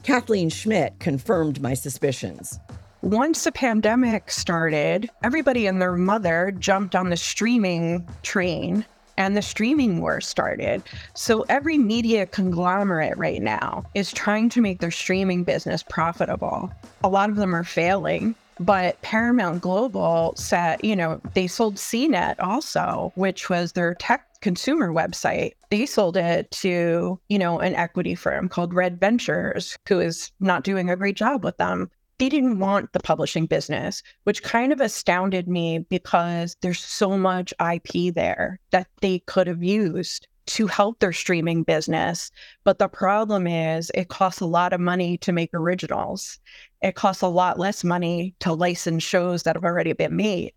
Kathleen 0.02 0.50
Schmidt 0.50 0.98
confirmed 0.98 1.62
my 1.62 1.74
suspicions. 1.74 2.58
Once 3.02 3.44
the 3.44 3.52
pandemic 3.52 4.32
started, 4.32 5.08
everybody 5.22 5.68
and 5.68 5.80
their 5.80 5.92
mother 5.92 6.52
jumped 6.58 6.96
on 6.96 7.10
the 7.10 7.16
streaming 7.16 8.08
train 8.24 8.84
and 9.16 9.36
the 9.36 9.42
streaming 9.42 10.00
war 10.00 10.20
started. 10.20 10.82
So 11.14 11.42
every 11.48 11.78
media 11.78 12.26
conglomerate 12.26 13.16
right 13.16 13.42
now 13.42 13.84
is 13.94 14.12
trying 14.12 14.48
to 14.50 14.60
make 14.60 14.80
their 14.80 14.90
streaming 14.90 15.44
business 15.44 15.82
profitable. 15.82 16.70
A 17.04 17.08
lot 17.08 17.30
of 17.30 17.36
them 17.36 17.54
are 17.54 17.64
failing. 17.64 18.34
But 18.58 19.00
Paramount 19.02 19.60
Global 19.60 20.32
said, 20.36 20.80
you 20.82 20.96
know, 20.96 21.20
they 21.34 21.46
sold 21.46 21.76
CNET 21.76 22.36
also, 22.38 23.12
which 23.14 23.50
was 23.50 23.72
their 23.72 23.94
tech 23.96 24.26
consumer 24.40 24.92
website. 24.92 25.52
They 25.70 25.84
sold 25.84 26.16
it 26.16 26.50
to, 26.52 27.20
you 27.28 27.38
know, 27.38 27.58
an 27.58 27.74
equity 27.74 28.14
firm 28.14 28.48
called 28.48 28.72
Red 28.72 28.98
Ventures, 28.98 29.76
who 29.88 30.00
is 30.00 30.32
not 30.40 30.64
doing 30.64 30.88
a 30.88 30.96
great 30.96 31.16
job 31.16 31.44
with 31.44 31.58
them 31.58 31.90
they 32.18 32.28
didn't 32.28 32.58
want 32.58 32.92
the 32.92 33.00
publishing 33.00 33.46
business, 33.46 34.02
which 34.24 34.42
kind 34.42 34.72
of 34.72 34.80
astounded 34.80 35.48
me 35.48 35.80
because 35.90 36.56
there's 36.62 36.80
so 36.80 37.18
much 37.18 37.52
IP 37.60 38.14
there 38.14 38.58
that 38.70 38.88
they 39.00 39.20
could 39.20 39.46
have 39.46 39.62
used 39.62 40.26
to 40.46 40.66
help 40.66 40.98
their 41.00 41.12
streaming 41.12 41.62
business. 41.62 42.30
But 42.64 42.78
the 42.78 42.88
problem 42.88 43.46
is, 43.46 43.90
it 43.94 44.08
costs 44.08 44.40
a 44.40 44.46
lot 44.46 44.72
of 44.72 44.80
money 44.80 45.18
to 45.18 45.32
make 45.32 45.50
originals. 45.52 46.38
It 46.82 46.94
costs 46.94 47.22
a 47.22 47.28
lot 47.28 47.58
less 47.58 47.84
money 47.84 48.34
to 48.40 48.52
license 48.52 49.02
shows 49.02 49.42
that 49.42 49.56
have 49.56 49.64
already 49.64 49.92
been 49.92 50.16
made. 50.16 50.52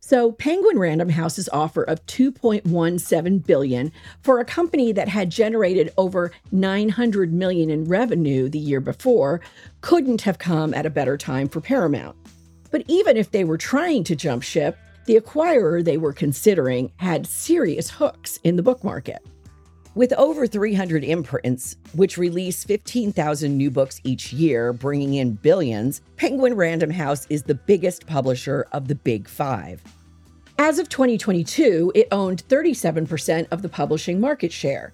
So 0.00 0.32
Penguin 0.32 0.78
Random 0.78 1.08
House's 1.08 1.48
offer 1.50 1.82
of 1.82 2.04
2.17 2.06 3.44
billion 3.44 3.92
for 4.22 4.38
a 4.38 4.44
company 4.44 4.92
that 4.92 5.08
had 5.08 5.28
generated 5.28 5.92
over 5.98 6.30
900 6.52 7.32
million 7.32 7.68
in 7.68 7.84
revenue 7.84 8.48
the 8.48 8.58
year 8.58 8.80
before 8.80 9.40
couldn't 9.80 10.22
have 10.22 10.38
come 10.38 10.72
at 10.72 10.86
a 10.86 10.90
better 10.90 11.16
time 11.16 11.48
for 11.48 11.60
Paramount. 11.60 12.16
But 12.70 12.84
even 12.86 13.16
if 13.16 13.32
they 13.32 13.44
were 13.44 13.58
trying 13.58 14.04
to 14.04 14.16
jump 14.16 14.42
ship, 14.42 14.78
the 15.06 15.16
acquirer 15.16 15.84
they 15.84 15.96
were 15.96 16.12
considering 16.12 16.92
had 16.96 17.26
serious 17.26 17.90
hooks 17.90 18.38
in 18.44 18.56
the 18.56 18.62
book 18.62 18.84
market. 18.84 19.22
With 19.98 20.12
over 20.12 20.46
300 20.46 21.02
imprints, 21.02 21.76
which 21.92 22.18
release 22.18 22.62
15,000 22.62 23.58
new 23.58 23.68
books 23.68 24.00
each 24.04 24.32
year, 24.32 24.72
bringing 24.72 25.14
in 25.14 25.32
billions, 25.32 26.02
Penguin 26.14 26.54
Random 26.54 26.90
House 26.90 27.26
is 27.30 27.42
the 27.42 27.56
biggest 27.56 28.06
publisher 28.06 28.68
of 28.70 28.86
the 28.86 28.94
Big 28.94 29.26
Five. 29.28 29.82
As 30.56 30.78
of 30.78 30.88
2022, 30.88 31.90
it 31.96 32.06
owned 32.12 32.46
37% 32.46 33.48
of 33.50 33.60
the 33.60 33.68
publishing 33.68 34.20
market 34.20 34.52
share. 34.52 34.92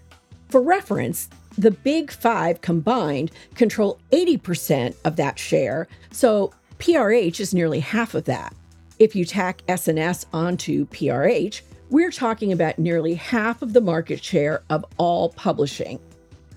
For 0.48 0.62
reference, 0.62 1.28
the 1.58 1.72
Big 1.72 2.10
Five 2.10 2.62
combined 2.62 3.30
control 3.56 4.00
80% 4.10 4.96
of 5.04 5.16
that 5.16 5.38
share, 5.38 5.86
so 6.12 6.50
PRH 6.78 7.40
is 7.40 7.52
nearly 7.52 7.80
half 7.80 8.14
of 8.14 8.24
that. 8.24 8.54
If 8.98 9.14
you 9.14 9.26
tack 9.26 9.60
S&S 9.68 10.24
onto 10.32 10.86
PRH, 10.86 11.60
we're 11.90 12.10
talking 12.10 12.52
about 12.52 12.78
nearly 12.78 13.14
half 13.14 13.62
of 13.62 13.72
the 13.72 13.80
market 13.80 14.24
share 14.24 14.62
of 14.70 14.84
all 14.96 15.30
publishing. 15.30 16.00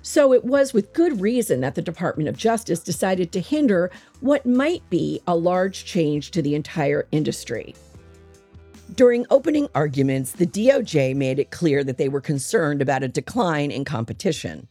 So 0.02 0.34
it 0.34 0.46
was 0.46 0.74
with 0.74 0.94
good 0.94 1.20
reason 1.20 1.60
that 1.62 1.76
the 1.76 1.82
Department 1.82 2.30
of 2.30 2.38
Justice 2.38 2.80
decided 2.80 3.34
to 3.34 3.42
hinder 3.42 3.92
what 4.22 4.46
might 4.46 4.90
be 4.90 5.20
a 5.28 5.36
large 5.36 5.84
change 5.84 6.32
to 6.32 6.42
the 6.42 6.56
entire 6.56 7.08
industry. 7.12 7.76
During 8.96 9.26
opening 9.30 9.68
arguments, 9.76 10.32
the 10.32 10.48
DOJ 10.48 11.14
made 11.14 11.40
it 11.40 11.52
clear 11.52 11.84
that 11.84 11.98
they 11.98 12.08
were 12.08 12.22
concerned 12.22 12.82
about 12.82 13.04
a 13.04 13.10
decline 13.10 13.70
in 13.70 13.84
competition. 13.84 14.70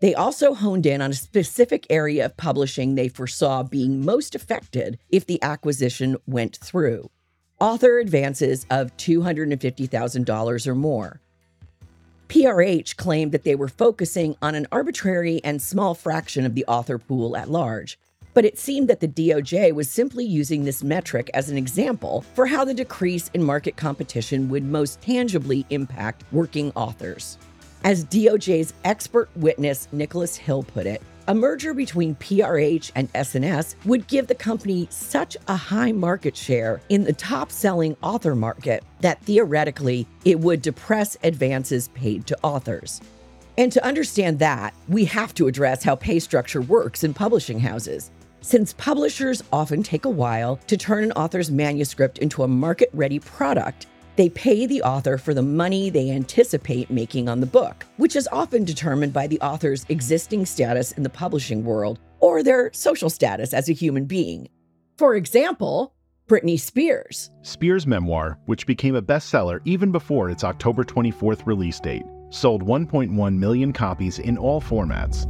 They 0.00 0.12
also 0.12 0.54
honed 0.54 0.86
in 0.86 1.00
on 1.00 1.12
a 1.12 1.14
specific 1.14 1.86
area 1.88 2.26
of 2.26 2.36
publishing 2.36 2.96
they 2.96 3.08
foresaw 3.08 3.62
being 3.62 4.04
most 4.04 4.34
affected 4.34 4.98
if 5.08 5.24
the 5.24 5.40
acquisition 5.40 6.16
went 6.26 6.56
through 6.56 7.08
author 7.64 7.98
advances 7.98 8.66
of 8.68 8.94
$250,000 8.98 10.66
or 10.66 10.74
more. 10.74 11.22
PRH 12.28 12.96
claimed 12.96 13.32
that 13.32 13.44
they 13.44 13.54
were 13.54 13.68
focusing 13.68 14.36
on 14.42 14.54
an 14.54 14.66
arbitrary 14.70 15.40
and 15.42 15.62
small 15.62 15.94
fraction 15.94 16.44
of 16.44 16.54
the 16.54 16.66
author 16.66 16.98
pool 16.98 17.38
at 17.38 17.48
large, 17.48 17.98
but 18.34 18.44
it 18.44 18.58
seemed 18.58 18.88
that 18.88 19.00
the 19.00 19.08
DOJ 19.08 19.72
was 19.72 19.90
simply 19.90 20.26
using 20.26 20.64
this 20.64 20.84
metric 20.84 21.30
as 21.32 21.48
an 21.48 21.56
example 21.56 22.20
for 22.34 22.44
how 22.44 22.66
the 22.66 22.74
decrease 22.74 23.30
in 23.32 23.42
market 23.42 23.76
competition 23.78 24.50
would 24.50 24.64
most 24.64 25.00
tangibly 25.00 25.64
impact 25.70 26.22
working 26.32 26.70
authors. 26.74 27.38
As 27.82 28.04
DOJ's 28.04 28.74
expert 28.84 29.30
witness 29.36 29.88
Nicholas 29.90 30.36
Hill 30.36 30.64
put 30.64 30.84
it, 30.84 31.00
a 31.26 31.34
merger 31.34 31.72
between 31.72 32.14
PRH 32.16 32.92
and 32.94 33.08
S&S 33.14 33.76
would 33.84 34.06
give 34.06 34.26
the 34.26 34.34
company 34.34 34.86
such 34.90 35.36
a 35.48 35.56
high 35.56 35.92
market 35.92 36.36
share 36.36 36.80
in 36.90 37.04
the 37.04 37.12
top-selling 37.12 37.96
author 38.02 38.34
market 38.34 38.84
that 39.00 39.20
theoretically 39.22 40.06
it 40.24 40.38
would 40.38 40.60
depress 40.60 41.16
advances 41.22 41.88
paid 41.88 42.26
to 42.26 42.38
authors. 42.42 43.00
And 43.56 43.72
to 43.72 43.84
understand 43.84 44.38
that, 44.40 44.74
we 44.88 45.04
have 45.06 45.32
to 45.34 45.46
address 45.46 45.82
how 45.82 45.96
pay 45.96 46.18
structure 46.18 46.60
works 46.60 47.04
in 47.04 47.14
publishing 47.14 47.60
houses. 47.60 48.10
Since 48.40 48.74
publishers 48.74 49.42
often 49.52 49.82
take 49.82 50.04
a 50.04 50.10
while 50.10 50.56
to 50.66 50.76
turn 50.76 51.04
an 51.04 51.12
author's 51.12 51.50
manuscript 51.50 52.18
into 52.18 52.42
a 52.42 52.48
market 52.48 52.90
ready 52.92 53.18
product, 53.18 53.86
they 54.16 54.28
pay 54.28 54.66
the 54.66 54.82
author 54.82 55.18
for 55.18 55.34
the 55.34 55.42
money 55.42 55.90
they 55.90 56.10
anticipate 56.10 56.90
making 56.90 57.28
on 57.28 57.40
the 57.40 57.46
book, 57.46 57.84
which 57.96 58.16
is 58.16 58.28
often 58.30 58.64
determined 58.64 59.12
by 59.12 59.26
the 59.26 59.40
author's 59.40 59.84
existing 59.88 60.46
status 60.46 60.92
in 60.92 61.02
the 61.02 61.10
publishing 61.10 61.64
world 61.64 61.98
or 62.20 62.42
their 62.42 62.72
social 62.72 63.10
status 63.10 63.52
as 63.52 63.68
a 63.68 63.72
human 63.72 64.04
being. 64.04 64.48
For 64.96 65.14
example, 65.14 65.94
Britney 66.28 66.58
Spears. 66.58 67.30
Spears' 67.42 67.86
memoir, 67.86 68.38
which 68.46 68.66
became 68.66 68.94
a 68.94 69.02
bestseller 69.02 69.60
even 69.64 69.92
before 69.92 70.30
its 70.30 70.44
October 70.44 70.84
24th 70.84 71.44
release 71.46 71.80
date, 71.80 72.04
sold 72.30 72.62
1.1 72.62 73.36
million 73.36 73.72
copies 73.72 74.18
in 74.18 74.38
all 74.38 74.60
formats. 74.60 75.28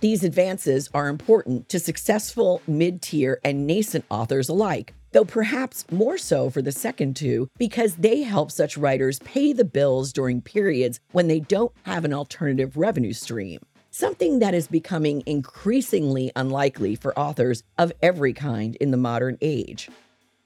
These 0.00 0.24
advances 0.24 0.88
are 0.94 1.08
important 1.08 1.68
to 1.70 1.80
successful, 1.80 2.62
mid 2.66 3.02
tier, 3.02 3.40
and 3.44 3.66
nascent 3.66 4.04
authors 4.10 4.48
alike 4.48 4.94
though 5.16 5.24
perhaps 5.24 5.90
more 5.90 6.18
so 6.18 6.50
for 6.50 6.60
the 6.60 6.70
second 6.70 7.16
two 7.16 7.48
because 7.56 7.96
they 7.96 8.20
help 8.20 8.50
such 8.50 8.76
writers 8.76 9.18
pay 9.20 9.50
the 9.50 9.64
bills 9.64 10.12
during 10.12 10.42
periods 10.42 11.00
when 11.12 11.26
they 11.26 11.40
don't 11.40 11.72
have 11.84 12.04
an 12.04 12.12
alternative 12.12 12.76
revenue 12.76 13.14
stream. 13.14 13.58
Something 13.90 14.40
that 14.40 14.52
is 14.52 14.68
becoming 14.68 15.22
increasingly 15.24 16.30
unlikely 16.36 16.96
for 16.96 17.18
authors 17.18 17.62
of 17.78 17.94
every 18.02 18.34
kind 18.34 18.76
in 18.76 18.90
the 18.90 18.98
modern 18.98 19.38
age. 19.40 19.88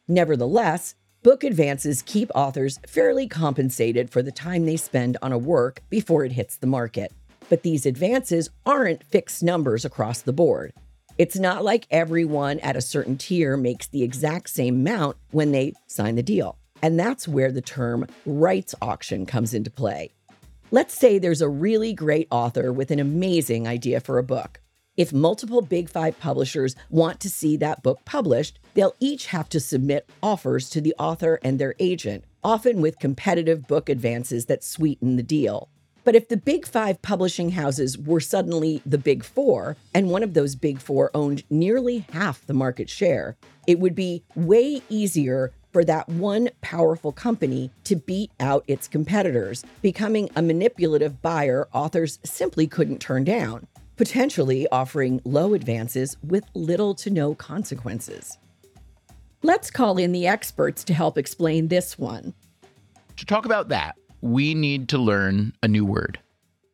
Nevertheless, 0.06 0.94
book 1.24 1.42
advances 1.42 2.02
keep 2.02 2.30
authors 2.36 2.78
fairly 2.86 3.26
compensated 3.26 4.08
for 4.08 4.22
the 4.22 4.30
time 4.30 4.66
they 4.66 4.76
spend 4.76 5.16
on 5.20 5.32
a 5.32 5.38
work 5.38 5.82
before 5.90 6.24
it 6.24 6.30
hits 6.30 6.56
the 6.56 6.68
market. 6.68 7.12
But 7.48 7.64
these 7.64 7.86
advances 7.86 8.50
aren't 8.64 9.02
fixed 9.02 9.42
numbers 9.42 9.84
across 9.84 10.22
the 10.22 10.32
board. 10.32 10.72
It's 11.20 11.38
not 11.38 11.62
like 11.62 11.86
everyone 11.90 12.60
at 12.60 12.76
a 12.76 12.80
certain 12.80 13.18
tier 13.18 13.54
makes 13.54 13.86
the 13.86 14.02
exact 14.02 14.48
same 14.48 14.76
amount 14.76 15.18
when 15.32 15.52
they 15.52 15.74
sign 15.86 16.14
the 16.14 16.22
deal. 16.22 16.56
And 16.80 16.98
that's 16.98 17.28
where 17.28 17.52
the 17.52 17.60
term 17.60 18.06
rights 18.24 18.74
auction 18.80 19.26
comes 19.26 19.52
into 19.52 19.70
play. 19.70 20.12
Let's 20.70 20.94
say 20.94 21.18
there's 21.18 21.42
a 21.42 21.48
really 21.50 21.92
great 21.92 22.26
author 22.30 22.72
with 22.72 22.90
an 22.90 23.00
amazing 23.00 23.68
idea 23.68 24.00
for 24.00 24.16
a 24.16 24.22
book. 24.22 24.62
If 24.96 25.12
multiple 25.12 25.60
Big 25.60 25.90
Five 25.90 26.18
publishers 26.18 26.74
want 26.88 27.20
to 27.20 27.28
see 27.28 27.58
that 27.58 27.82
book 27.82 28.02
published, 28.06 28.58
they'll 28.72 28.96
each 28.98 29.26
have 29.26 29.50
to 29.50 29.60
submit 29.60 30.08
offers 30.22 30.70
to 30.70 30.80
the 30.80 30.94
author 30.98 31.38
and 31.44 31.58
their 31.58 31.74
agent, 31.78 32.24
often 32.42 32.80
with 32.80 32.98
competitive 32.98 33.68
book 33.68 33.90
advances 33.90 34.46
that 34.46 34.64
sweeten 34.64 35.16
the 35.16 35.22
deal. 35.22 35.68
But 36.04 36.16
if 36.16 36.28
the 36.28 36.36
big 36.36 36.66
five 36.66 37.02
publishing 37.02 37.50
houses 37.50 37.98
were 37.98 38.20
suddenly 38.20 38.82
the 38.86 38.98
big 38.98 39.24
four, 39.24 39.76
and 39.94 40.10
one 40.10 40.22
of 40.22 40.34
those 40.34 40.54
big 40.54 40.80
four 40.80 41.10
owned 41.14 41.44
nearly 41.50 42.06
half 42.12 42.46
the 42.46 42.54
market 42.54 42.88
share, 42.88 43.36
it 43.66 43.78
would 43.78 43.94
be 43.94 44.22
way 44.34 44.82
easier 44.88 45.52
for 45.72 45.84
that 45.84 46.08
one 46.08 46.48
powerful 46.62 47.12
company 47.12 47.70
to 47.84 47.96
beat 47.96 48.30
out 48.40 48.64
its 48.66 48.88
competitors, 48.88 49.64
becoming 49.82 50.28
a 50.34 50.42
manipulative 50.42 51.22
buyer 51.22 51.68
authors 51.72 52.18
simply 52.24 52.66
couldn't 52.66 52.98
turn 52.98 53.22
down, 53.24 53.66
potentially 53.96 54.66
offering 54.72 55.20
low 55.24 55.54
advances 55.54 56.16
with 56.24 56.44
little 56.54 56.94
to 56.94 57.10
no 57.10 57.34
consequences. 57.34 58.38
Let's 59.42 59.70
call 59.70 59.98
in 59.98 60.12
the 60.12 60.26
experts 60.26 60.82
to 60.84 60.94
help 60.94 61.16
explain 61.16 61.68
this 61.68 61.98
one. 61.98 62.34
To 63.16 63.26
talk 63.26 63.44
about 63.44 63.68
that, 63.68 63.96
we 64.20 64.54
need 64.54 64.88
to 64.90 64.98
learn 64.98 65.52
a 65.62 65.68
new 65.68 65.84
word. 65.84 66.18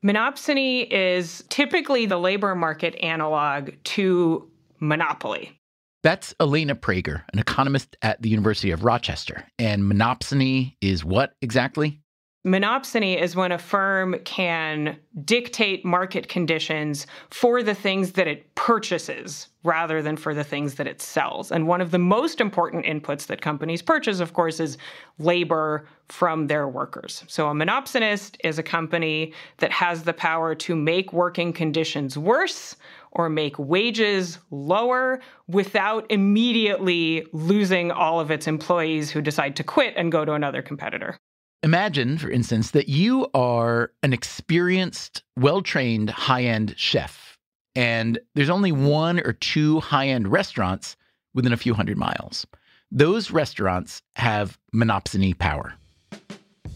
Monopsony 0.04 0.86
is 0.90 1.44
typically 1.48 2.06
the 2.06 2.18
labor 2.18 2.54
market 2.54 2.94
analog 3.02 3.70
to 3.84 4.48
monopoly. 4.78 5.58
That's 6.02 6.34
Elena 6.38 6.76
Prager, 6.76 7.24
an 7.32 7.40
economist 7.40 7.96
at 8.02 8.22
the 8.22 8.28
University 8.28 8.70
of 8.70 8.84
Rochester. 8.84 9.44
And 9.58 9.82
monopsony 9.82 10.76
is 10.80 11.04
what 11.04 11.32
exactly? 11.42 12.00
Monopsony 12.46 13.20
is 13.20 13.34
when 13.34 13.50
a 13.50 13.58
firm 13.58 14.14
can 14.24 14.96
dictate 15.24 15.84
market 15.84 16.28
conditions 16.28 17.08
for 17.28 17.60
the 17.60 17.74
things 17.74 18.12
that 18.12 18.28
it 18.28 18.54
purchases 18.54 19.48
rather 19.64 20.00
than 20.00 20.16
for 20.16 20.32
the 20.32 20.44
things 20.44 20.76
that 20.76 20.86
it 20.86 21.02
sells. 21.02 21.50
And 21.50 21.66
one 21.66 21.80
of 21.80 21.90
the 21.90 21.98
most 21.98 22.40
important 22.40 22.86
inputs 22.86 23.26
that 23.26 23.40
companies 23.40 23.82
purchase, 23.82 24.20
of 24.20 24.32
course, 24.32 24.60
is 24.60 24.78
labor 25.18 25.88
from 26.08 26.46
their 26.46 26.68
workers. 26.68 27.24
So 27.26 27.48
a 27.48 27.52
monopsonist 27.52 28.36
is 28.44 28.60
a 28.60 28.62
company 28.62 29.32
that 29.56 29.72
has 29.72 30.04
the 30.04 30.12
power 30.12 30.54
to 30.54 30.76
make 30.76 31.12
working 31.12 31.52
conditions 31.52 32.16
worse 32.16 32.76
or 33.10 33.28
make 33.28 33.58
wages 33.58 34.38
lower 34.52 35.20
without 35.48 36.06
immediately 36.10 37.26
losing 37.32 37.90
all 37.90 38.20
of 38.20 38.30
its 38.30 38.46
employees 38.46 39.10
who 39.10 39.20
decide 39.20 39.56
to 39.56 39.64
quit 39.64 39.94
and 39.96 40.12
go 40.12 40.24
to 40.24 40.34
another 40.34 40.62
competitor. 40.62 41.18
Imagine, 41.62 42.18
for 42.18 42.30
instance, 42.30 42.70
that 42.72 42.88
you 42.88 43.28
are 43.34 43.90
an 44.02 44.12
experienced, 44.12 45.22
well 45.36 45.62
trained 45.62 46.10
high 46.10 46.44
end 46.44 46.74
chef, 46.76 47.38
and 47.74 48.18
there's 48.34 48.50
only 48.50 48.72
one 48.72 49.20
or 49.20 49.32
two 49.32 49.80
high 49.80 50.08
end 50.08 50.28
restaurants 50.28 50.96
within 51.34 51.52
a 51.52 51.56
few 51.56 51.74
hundred 51.74 51.96
miles. 51.96 52.46
Those 52.90 53.30
restaurants 53.30 54.02
have 54.16 54.58
monopsony 54.74 55.36
power. 55.36 55.74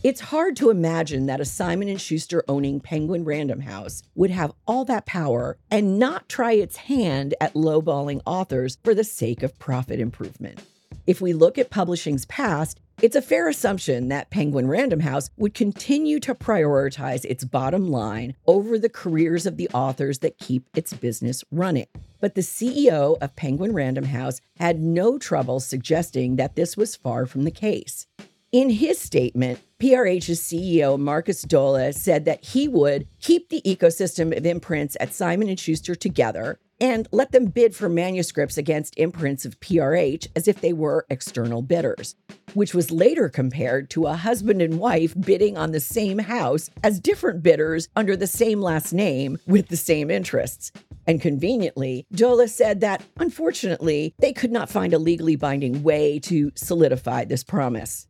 It's 0.03 0.21
hard 0.21 0.57
to 0.57 0.71
imagine 0.71 1.27
that 1.27 1.41
a 1.41 1.45
Simon 1.45 1.95
& 1.97 1.99
Schuster 1.99 2.43
owning 2.49 2.81
Penguin 2.81 3.23
Random 3.23 3.61
House 3.61 4.03
would 4.15 4.31
have 4.31 4.55
all 4.67 4.87
that 4.87 5.05
power 5.05 5.59
and 5.71 5.99
not 5.99 6.27
try 6.27 6.53
its 6.53 6.77
hand 6.77 7.35
at 7.39 7.53
lowballing 7.53 8.23
authors 8.25 8.79
for 8.83 8.95
the 8.95 9.05
sake 9.05 9.43
of 9.43 9.59
profit 9.59 10.01
improvement. 10.01 10.65
If 11.07 11.21
we 11.21 11.35
look 11.35 11.59
at 11.59 11.69
publishing's 11.69 12.25
past, 12.25 12.81
it's 13.03 13.17
a 13.17 13.23
fair 13.23 13.49
assumption 13.49 14.09
that 14.09 14.31
Penguin 14.31 14.69
Random 14.69 15.01
House 15.01 15.31
would 15.39 15.55
continue 15.55 16.21
to 16.21 16.35
prioritize 16.35 17.25
its 17.25 17.45
bottom 17.45 17.91
line 17.91 18.35
over 18.47 18.79
the 18.79 18.91
careers 18.91 19.47
of 19.47 19.57
the 19.57 19.69
authors 19.71 20.19
that 20.19 20.39
keep 20.39 20.65
its 20.77 20.93
business 20.93 21.43
running. 21.51 21.87
But 22.21 22.35
the 22.35 22.43
CEO 22.43 23.17
of 23.23 23.37
Penguin 23.37 23.73
Random 23.73 24.05
House 24.05 24.41
had 24.59 24.81
no 24.81 25.19
trouble 25.19 25.61
suggesting 25.61 26.37
that 26.37 26.57
this 26.57 26.77
was 26.77 26.95
far 26.95 27.25
from 27.25 27.45
the 27.45 27.51
case. 27.51 28.07
In 28.53 28.69
his 28.69 28.99
statement, 28.99 29.61
PRH's 29.79 30.41
CEO 30.41 30.99
Markus 30.99 31.45
Dohle 31.45 31.95
said 31.95 32.27
that 32.27 32.45
he 32.45 32.69
would 32.69 33.07
keep 33.21 33.49
the 33.49 33.63
ecosystem 33.63 34.37
of 34.37 34.45
imprints 34.45 34.97
at 35.01 35.15
Simon 35.15 35.57
& 35.57 35.57
Schuster 35.57 35.95
together 35.95 36.59
and 36.81 37.07
let 37.13 37.33
them 37.33 37.47
bid 37.47 37.75
for 37.77 37.89
manuscripts 37.89 38.57
against 38.57 38.99
imprints 38.99 39.45
of 39.45 39.61
PRH 39.61 40.29
as 40.35 40.49
if 40.49 40.61
they 40.61 40.73
were 40.73 41.07
external 41.11 41.63
bidders, 41.63 42.15
which 42.55 42.75
was 42.75 42.91
later 42.91 43.29
compared 43.29 43.91
to 43.91 44.07
a 44.07 44.15
husband 44.15 44.63
and 44.63 44.79
wife 44.79 45.15
bidding 45.21 45.59
on 45.59 45.73
the 45.73 45.81
same 45.81 46.19
house 46.19 46.71
as 46.83 47.01
different 47.01 47.43
bidders 47.43 47.89
under 47.97 48.17
the 48.17 48.27
same 48.27 48.61
last 48.61 48.93
name 48.93 49.39
with 49.47 49.69
the 49.69 49.77
same 49.77 50.11
interests. 50.11 50.73
And 51.07 51.21
conveniently, 51.21 52.07
Dohle 52.15 52.49
said 52.49 52.81
that 52.81 53.05
unfortunately, 53.19 54.15
they 54.19 54.33
could 54.33 54.53
not 54.53 54.71
find 54.71 54.95
a 54.95 54.99
legally 54.99 55.37
binding 55.37 55.83
way 55.83 56.19
to 56.21 56.53
solidify 56.55 57.25
this 57.25 57.43
promise. 57.43 58.07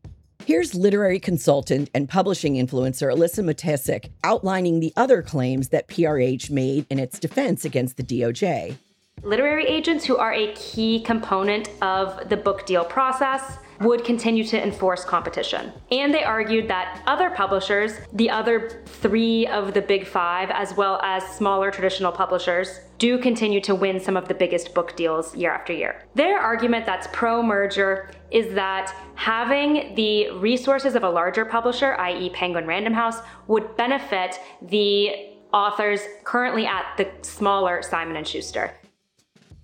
Here's 0.50 0.74
literary 0.74 1.20
consultant 1.20 1.90
and 1.94 2.08
publishing 2.08 2.54
influencer 2.54 3.14
Alyssa 3.14 3.44
Matesic 3.44 4.10
outlining 4.24 4.80
the 4.80 4.92
other 4.96 5.22
claims 5.22 5.68
that 5.68 5.86
PRH 5.86 6.50
made 6.50 6.86
in 6.90 6.98
its 6.98 7.20
defense 7.20 7.64
against 7.64 7.96
the 7.96 8.02
DOJ. 8.02 8.76
Literary 9.22 9.64
agents 9.66 10.04
who 10.04 10.16
are 10.16 10.32
a 10.32 10.52
key 10.54 11.02
component 11.02 11.70
of 11.82 12.28
the 12.28 12.36
book 12.36 12.66
deal 12.66 12.84
process 12.84 13.58
would 13.80 14.04
continue 14.04 14.44
to 14.44 14.62
enforce 14.62 15.04
competition. 15.04 15.72
And 15.90 16.12
they 16.12 16.22
argued 16.22 16.68
that 16.68 17.02
other 17.06 17.30
publishers, 17.30 17.94
the 18.12 18.28
other 18.28 18.82
three 18.84 19.46
of 19.46 19.72
the 19.72 19.80
big 19.80 20.06
five, 20.06 20.50
as 20.50 20.76
well 20.76 21.00
as 21.02 21.24
smaller 21.36 21.70
traditional 21.70 22.12
publishers, 22.12 22.80
do 22.98 23.18
continue 23.18 23.60
to 23.62 23.74
win 23.74 23.98
some 23.98 24.16
of 24.16 24.28
the 24.28 24.34
biggest 24.34 24.74
book 24.74 24.94
deals 24.94 25.34
year 25.34 25.50
after 25.50 25.72
year. 25.72 26.04
Their 26.14 26.38
argument 26.38 26.84
that's 26.84 27.08
pro 27.12 27.42
merger 27.42 28.10
is 28.30 28.54
that 28.54 28.94
having 29.14 29.94
the 29.94 30.30
resources 30.32 30.94
of 30.94 31.02
a 31.02 31.08
larger 31.08 31.46
publisher, 31.46 31.94
i.e., 31.94 32.28
Penguin 32.30 32.66
Random 32.66 32.92
House, 32.92 33.16
would 33.48 33.74
benefit 33.76 34.38
the 34.60 35.30
authors 35.52 36.02
currently 36.24 36.66
at 36.66 36.84
the 36.96 37.08
smaller 37.22 37.82
Simon 37.82 38.22
& 38.24 38.26
Schuster. 38.26 38.74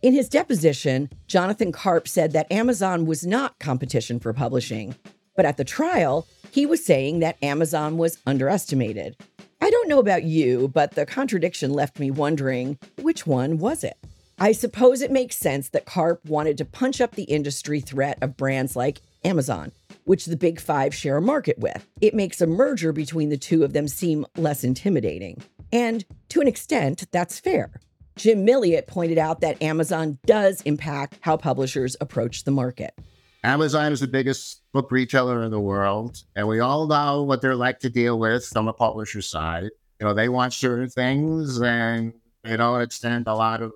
In 0.06 0.14
his 0.14 0.28
deposition, 0.28 1.10
Jonathan 1.26 1.72
Karp 1.72 2.06
said 2.06 2.30
that 2.30 2.52
Amazon 2.52 3.06
was 3.06 3.26
not 3.26 3.58
competition 3.58 4.20
for 4.20 4.32
publishing. 4.32 4.94
But 5.34 5.46
at 5.46 5.56
the 5.56 5.64
trial, 5.64 6.28
he 6.52 6.64
was 6.64 6.84
saying 6.84 7.18
that 7.18 7.42
Amazon 7.42 7.98
was 7.98 8.18
underestimated. 8.24 9.16
I 9.60 9.68
don't 9.68 9.88
know 9.88 9.98
about 9.98 10.22
you, 10.22 10.68
but 10.68 10.92
the 10.92 11.06
contradiction 11.06 11.72
left 11.72 11.98
me 11.98 12.12
wondering 12.12 12.78
which 13.02 13.26
one 13.26 13.58
was 13.58 13.82
it? 13.82 13.96
I 14.38 14.52
suppose 14.52 15.02
it 15.02 15.10
makes 15.10 15.38
sense 15.38 15.70
that 15.70 15.86
Karp 15.86 16.24
wanted 16.24 16.56
to 16.58 16.64
punch 16.64 17.00
up 17.00 17.16
the 17.16 17.24
industry 17.24 17.80
threat 17.80 18.16
of 18.22 18.36
brands 18.36 18.76
like 18.76 19.00
Amazon, 19.24 19.72
which 20.04 20.26
the 20.26 20.36
big 20.36 20.60
five 20.60 20.94
share 20.94 21.16
a 21.16 21.20
market 21.20 21.58
with. 21.58 21.84
It 22.00 22.14
makes 22.14 22.40
a 22.40 22.46
merger 22.46 22.92
between 22.92 23.30
the 23.30 23.36
two 23.36 23.64
of 23.64 23.72
them 23.72 23.88
seem 23.88 24.24
less 24.36 24.62
intimidating. 24.62 25.42
And 25.72 26.04
to 26.28 26.40
an 26.40 26.46
extent, 26.46 27.08
that's 27.10 27.40
fair. 27.40 27.72
Jim 28.16 28.46
Milliot 28.46 28.86
pointed 28.86 29.18
out 29.18 29.42
that 29.42 29.60
Amazon 29.62 30.18
does 30.24 30.62
impact 30.62 31.18
how 31.20 31.36
publishers 31.36 31.96
approach 32.00 32.44
the 32.44 32.50
market. 32.50 32.98
Amazon 33.44 33.92
is 33.92 34.00
the 34.00 34.08
biggest 34.08 34.62
book 34.72 34.90
retailer 34.90 35.42
in 35.42 35.50
the 35.50 35.60
world, 35.60 36.24
and 36.34 36.48
we 36.48 36.58
all 36.58 36.86
know 36.86 37.22
what 37.22 37.42
they're 37.42 37.54
like 37.54 37.78
to 37.80 37.90
deal 37.90 38.18
with 38.18 38.46
from 38.46 38.64
the 38.64 38.72
publisher 38.72 39.20
side. 39.20 39.64
You 40.00 40.06
know, 40.06 40.14
they 40.14 40.30
want 40.30 40.54
certain 40.54 40.88
things 40.88 41.60
and 41.60 42.14
they 42.42 42.56
don't 42.56 42.80
extend 42.80 43.26
a 43.28 43.34
lot 43.34 43.62
of 43.62 43.72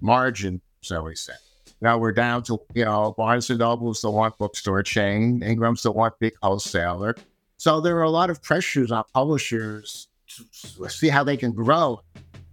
margin, 0.00 0.60
so 0.82 1.02
we 1.02 1.16
say. 1.16 1.32
Now 1.80 1.98
we're 1.98 2.12
down 2.12 2.42
to, 2.44 2.60
you 2.74 2.84
know, 2.84 3.14
Barnes 3.16 3.50
and 3.50 3.58
Noble's 3.58 4.02
the 4.02 4.10
one 4.10 4.32
bookstore 4.38 4.82
chain, 4.82 5.42
Ingram's 5.42 5.82
the 5.82 5.92
one 5.92 6.12
big 6.20 6.34
wholesaler. 6.42 7.16
So 7.56 7.80
there 7.80 7.96
are 7.96 8.02
a 8.02 8.10
lot 8.10 8.28
of 8.28 8.42
pressures 8.42 8.92
on 8.92 9.04
publishers 9.14 10.08
to 10.26 10.88
see 10.88 11.08
how 11.08 11.24
they 11.24 11.36
can 11.36 11.52
grow 11.52 12.02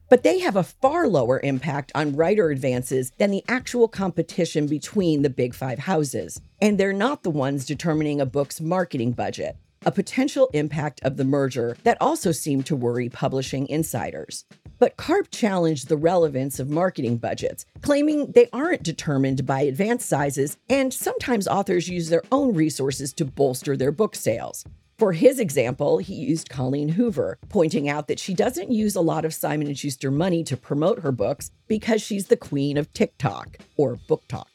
but 0.10 0.24
they 0.24 0.40
have 0.40 0.56
a 0.56 0.64
far 0.64 1.08
lower 1.08 1.40
impact 1.42 1.92
on 1.96 2.16
writer 2.16 2.50
advances 2.50 3.12
than 3.18 3.32
the 3.32 3.44
actual 3.48 3.88
competition 3.88 4.68
between 4.68 5.22
the 5.22 5.30
big 5.30 5.54
five 5.54 5.80
houses. 5.80 6.42
And 6.62 6.78
they're 6.78 6.92
not 6.92 7.24
the 7.24 7.30
ones 7.30 7.66
determining 7.66 8.20
a 8.20 8.26
book's 8.26 8.60
marketing 8.60 9.14
budget, 9.14 9.56
a 9.86 9.92
potential 9.92 10.50
impact 10.54 11.00
of 11.04 11.16
the 11.16 11.24
merger 11.24 11.78
that 11.84 11.98
also 12.02 12.32
seemed 12.32 12.66
to 12.66 12.76
worry 12.76 13.08
publishing 13.08 13.68
insiders. 13.70 14.46
But 14.80 14.98
Karp 14.98 15.30
challenged 15.30 15.90
the 15.90 15.98
relevance 15.98 16.60
of 16.60 16.70
marketing 16.70 17.18
budgets, 17.18 17.66
claiming 17.82 18.32
they 18.32 18.50
aren't 18.52 18.84
determined 18.84 19.46
by 19.46 19.62
advance 19.62 20.06
sizes, 20.06 20.58
and 20.70 20.94
sometimes 20.94 21.48
authors 21.48 21.90
use 21.90 22.10
their 22.10 22.24
own 22.32 22.54
resources 22.54 23.14
to 23.14 23.26
bolster 23.26 23.76
their 23.76 23.92
book 23.92 24.16
sales. 24.16 24.66
For 25.00 25.14
his 25.14 25.40
example, 25.40 26.00
he 26.00 26.14
used 26.14 26.50
Colleen 26.50 26.90
Hoover, 26.90 27.40
pointing 27.48 27.88
out 27.88 28.10
that 28.10 28.20
she 28.20 28.34
doesn't 28.34 28.74
use 28.74 28.98
a 28.98 29.02
lot 29.02 29.24
of 29.24 29.34
Simon 29.34 29.74
& 29.74 29.76
Schuster 29.76 30.12
money 30.12 30.44
to 30.44 30.58
promote 30.58 31.00
her 31.00 31.14
books 31.14 31.52
because 31.70 32.02
she's 32.02 32.28
the 32.28 32.36
queen 32.36 32.76
of 32.76 32.92
TikTok 32.92 33.60
or 33.78 33.98
BookTok. 34.10 34.48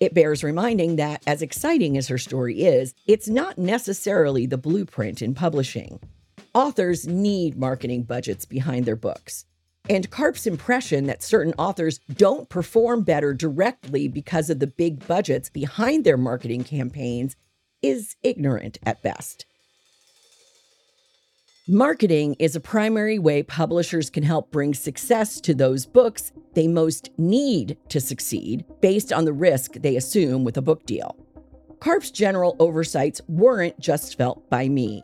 It 0.00 0.14
bears 0.14 0.42
reminding 0.42 0.96
that 0.96 1.22
as 1.26 1.42
exciting 1.42 1.98
as 1.98 2.08
her 2.08 2.16
story 2.16 2.62
is, 2.62 2.94
it's 3.06 3.28
not 3.28 3.58
necessarily 3.58 4.46
the 4.46 4.56
blueprint 4.56 5.20
in 5.20 5.34
publishing. 5.34 6.00
Authors 6.54 7.06
need 7.06 7.58
marketing 7.58 8.04
budgets 8.04 8.46
behind 8.46 8.86
their 8.86 8.96
books. 8.96 9.44
And 9.90 10.10
Karp's 10.10 10.46
impression 10.46 11.04
that 11.08 11.22
certain 11.22 11.52
authors 11.58 11.98
don't 12.10 12.48
perform 12.48 13.02
better 13.02 13.34
directly 13.34 14.08
because 14.08 14.48
of 14.48 14.60
the 14.60 14.66
big 14.66 15.06
budgets 15.06 15.50
behind 15.50 16.04
their 16.04 16.16
marketing 16.16 16.64
campaigns 16.64 17.36
is 17.82 18.16
ignorant 18.22 18.78
at 18.86 19.02
best. 19.02 19.44
Marketing 21.66 22.36
is 22.38 22.54
a 22.54 22.60
primary 22.60 23.18
way 23.18 23.42
publishers 23.42 24.10
can 24.10 24.22
help 24.22 24.50
bring 24.50 24.74
success 24.74 25.40
to 25.40 25.54
those 25.54 25.86
books 25.86 26.30
they 26.52 26.68
most 26.68 27.08
need 27.16 27.78
to 27.88 28.02
succeed 28.02 28.66
based 28.82 29.14
on 29.14 29.24
the 29.24 29.32
risk 29.32 29.72
they 29.76 29.96
assume 29.96 30.44
with 30.44 30.58
a 30.58 30.62
book 30.62 30.84
deal. 30.84 31.16
Karp's 31.80 32.10
general 32.10 32.54
oversights 32.58 33.22
weren't 33.28 33.80
just 33.80 34.18
felt 34.18 34.50
by 34.50 34.68
me. 34.68 35.02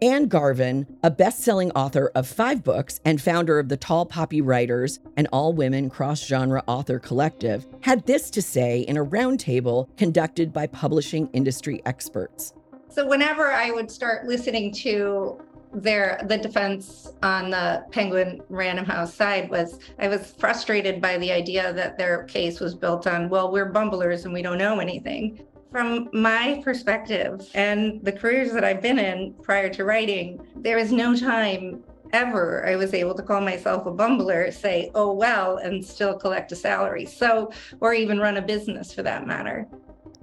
Ann 0.00 0.26
Garvin, 0.26 0.86
a 1.02 1.10
best 1.10 1.40
selling 1.40 1.70
author 1.72 2.10
of 2.14 2.26
five 2.26 2.64
books 2.64 2.98
and 3.04 3.20
founder 3.20 3.58
of 3.58 3.68
the 3.68 3.76
Tall 3.76 4.06
Poppy 4.06 4.40
Writers, 4.40 5.00
an 5.18 5.28
all 5.34 5.52
women 5.52 5.90
cross 5.90 6.24
genre 6.24 6.64
author 6.66 6.98
collective, 6.98 7.66
had 7.82 8.06
this 8.06 8.30
to 8.30 8.40
say 8.40 8.80
in 8.80 8.96
a 8.96 9.04
roundtable 9.04 9.94
conducted 9.98 10.50
by 10.50 10.66
publishing 10.66 11.28
industry 11.34 11.82
experts. 11.84 12.54
So, 12.88 13.06
whenever 13.06 13.52
I 13.52 13.70
would 13.70 13.90
start 13.90 14.26
listening 14.26 14.72
to 14.76 15.40
their 15.72 16.20
the 16.26 16.36
defense 16.36 17.12
on 17.22 17.50
the 17.50 17.84
penguin 17.92 18.40
random 18.48 18.84
house 18.84 19.14
side 19.14 19.48
was 19.50 19.78
i 19.98 20.08
was 20.08 20.32
frustrated 20.38 21.00
by 21.00 21.16
the 21.18 21.30
idea 21.30 21.72
that 21.72 21.96
their 21.96 22.24
case 22.24 22.58
was 22.58 22.74
built 22.74 23.06
on 23.06 23.28
well 23.28 23.52
we're 23.52 23.66
bumblers 23.66 24.24
and 24.24 24.34
we 24.34 24.42
don't 24.42 24.58
know 24.58 24.80
anything 24.80 25.40
from 25.70 26.08
my 26.12 26.60
perspective 26.64 27.48
and 27.54 28.04
the 28.04 28.12
careers 28.12 28.52
that 28.52 28.64
i've 28.64 28.82
been 28.82 28.98
in 28.98 29.32
prior 29.42 29.68
to 29.68 29.84
writing 29.84 30.44
there 30.56 30.78
is 30.78 30.90
no 30.90 31.14
time 31.14 31.82
ever 32.12 32.66
I 32.66 32.76
was 32.76 32.94
able 32.94 33.14
to 33.14 33.22
call 33.22 33.40
myself 33.40 33.86
a 33.86 33.92
bumbler, 33.92 34.52
say, 34.52 34.90
oh, 34.94 35.12
well, 35.12 35.58
and 35.58 35.84
still 35.84 36.18
collect 36.18 36.52
a 36.52 36.56
salary. 36.56 37.06
So, 37.06 37.52
or 37.80 37.94
even 37.94 38.18
run 38.18 38.36
a 38.36 38.42
business 38.42 38.92
for 38.92 39.02
that 39.02 39.26
matter. 39.26 39.66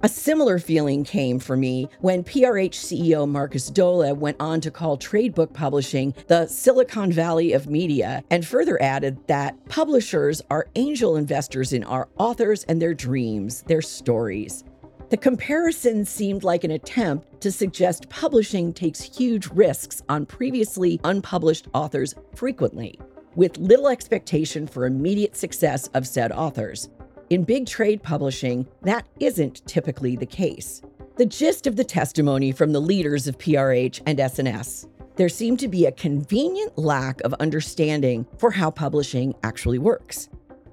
A 0.00 0.08
similar 0.08 0.60
feeling 0.60 1.02
came 1.02 1.40
for 1.40 1.56
me 1.56 1.88
when 2.00 2.22
PRH 2.22 2.70
CEO 2.74 3.28
Markus 3.28 3.68
Dohle 3.68 4.14
went 4.16 4.36
on 4.38 4.60
to 4.60 4.70
call 4.70 4.96
trade 4.96 5.34
book 5.34 5.52
publishing 5.52 6.14
the 6.28 6.46
Silicon 6.46 7.10
Valley 7.10 7.52
of 7.52 7.68
media 7.68 8.22
and 8.30 8.46
further 8.46 8.80
added 8.80 9.18
that 9.26 9.56
publishers 9.68 10.40
are 10.52 10.68
angel 10.76 11.16
investors 11.16 11.72
in 11.72 11.82
our 11.82 12.08
authors 12.16 12.62
and 12.68 12.80
their 12.80 12.94
dreams, 12.94 13.62
their 13.62 13.82
stories. 13.82 14.62
The 15.10 15.16
comparison 15.16 16.04
seemed 16.04 16.44
like 16.44 16.62
an 16.62 16.70
attempt 16.70 17.40
to 17.40 17.50
suggest 17.50 18.08
publishing 18.08 18.72
takes 18.72 19.00
huge 19.00 19.48
risks 19.48 20.00
on 20.08 20.26
previously 20.26 21.00
unpublished 21.02 21.66
authors 21.74 22.14
frequently, 22.36 23.00
with 23.34 23.58
little 23.58 23.88
expectation 23.88 24.68
for 24.68 24.86
immediate 24.86 25.34
success 25.34 25.88
of 25.88 26.06
said 26.06 26.30
authors. 26.30 26.88
In 27.30 27.44
big 27.44 27.66
trade 27.66 28.02
publishing, 28.02 28.66
that 28.82 29.06
isn't 29.20 29.66
typically 29.66 30.16
the 30.16 30.26
case. 30.26 30.82
The 31.16 31.26
gist 31.26 31.66
of 31.66 31.76
the 31.76 31.84
testimony 31.84 32.52
from 32.52 32.72
the 32.72 32.80
leaders 32.80 33.26
of 33.26 33.38
PRH 33.38 34.00
and 34.06 34.18
S&S 34.18 34.86
there 35.18 35.28
seemed 35.28 35.58
to 35.58 35.68
be 35.68 35.84
a 35.84 35.92
convenient 35.92 36.78
lack 36.78 37.20
of 37.22 37.34
understanding 37.34 38.24
for 38.38 38.52
how 38.52 38.70
publishing 38.70 39.34
actually 39.42 39.78
works. 39.78 40.28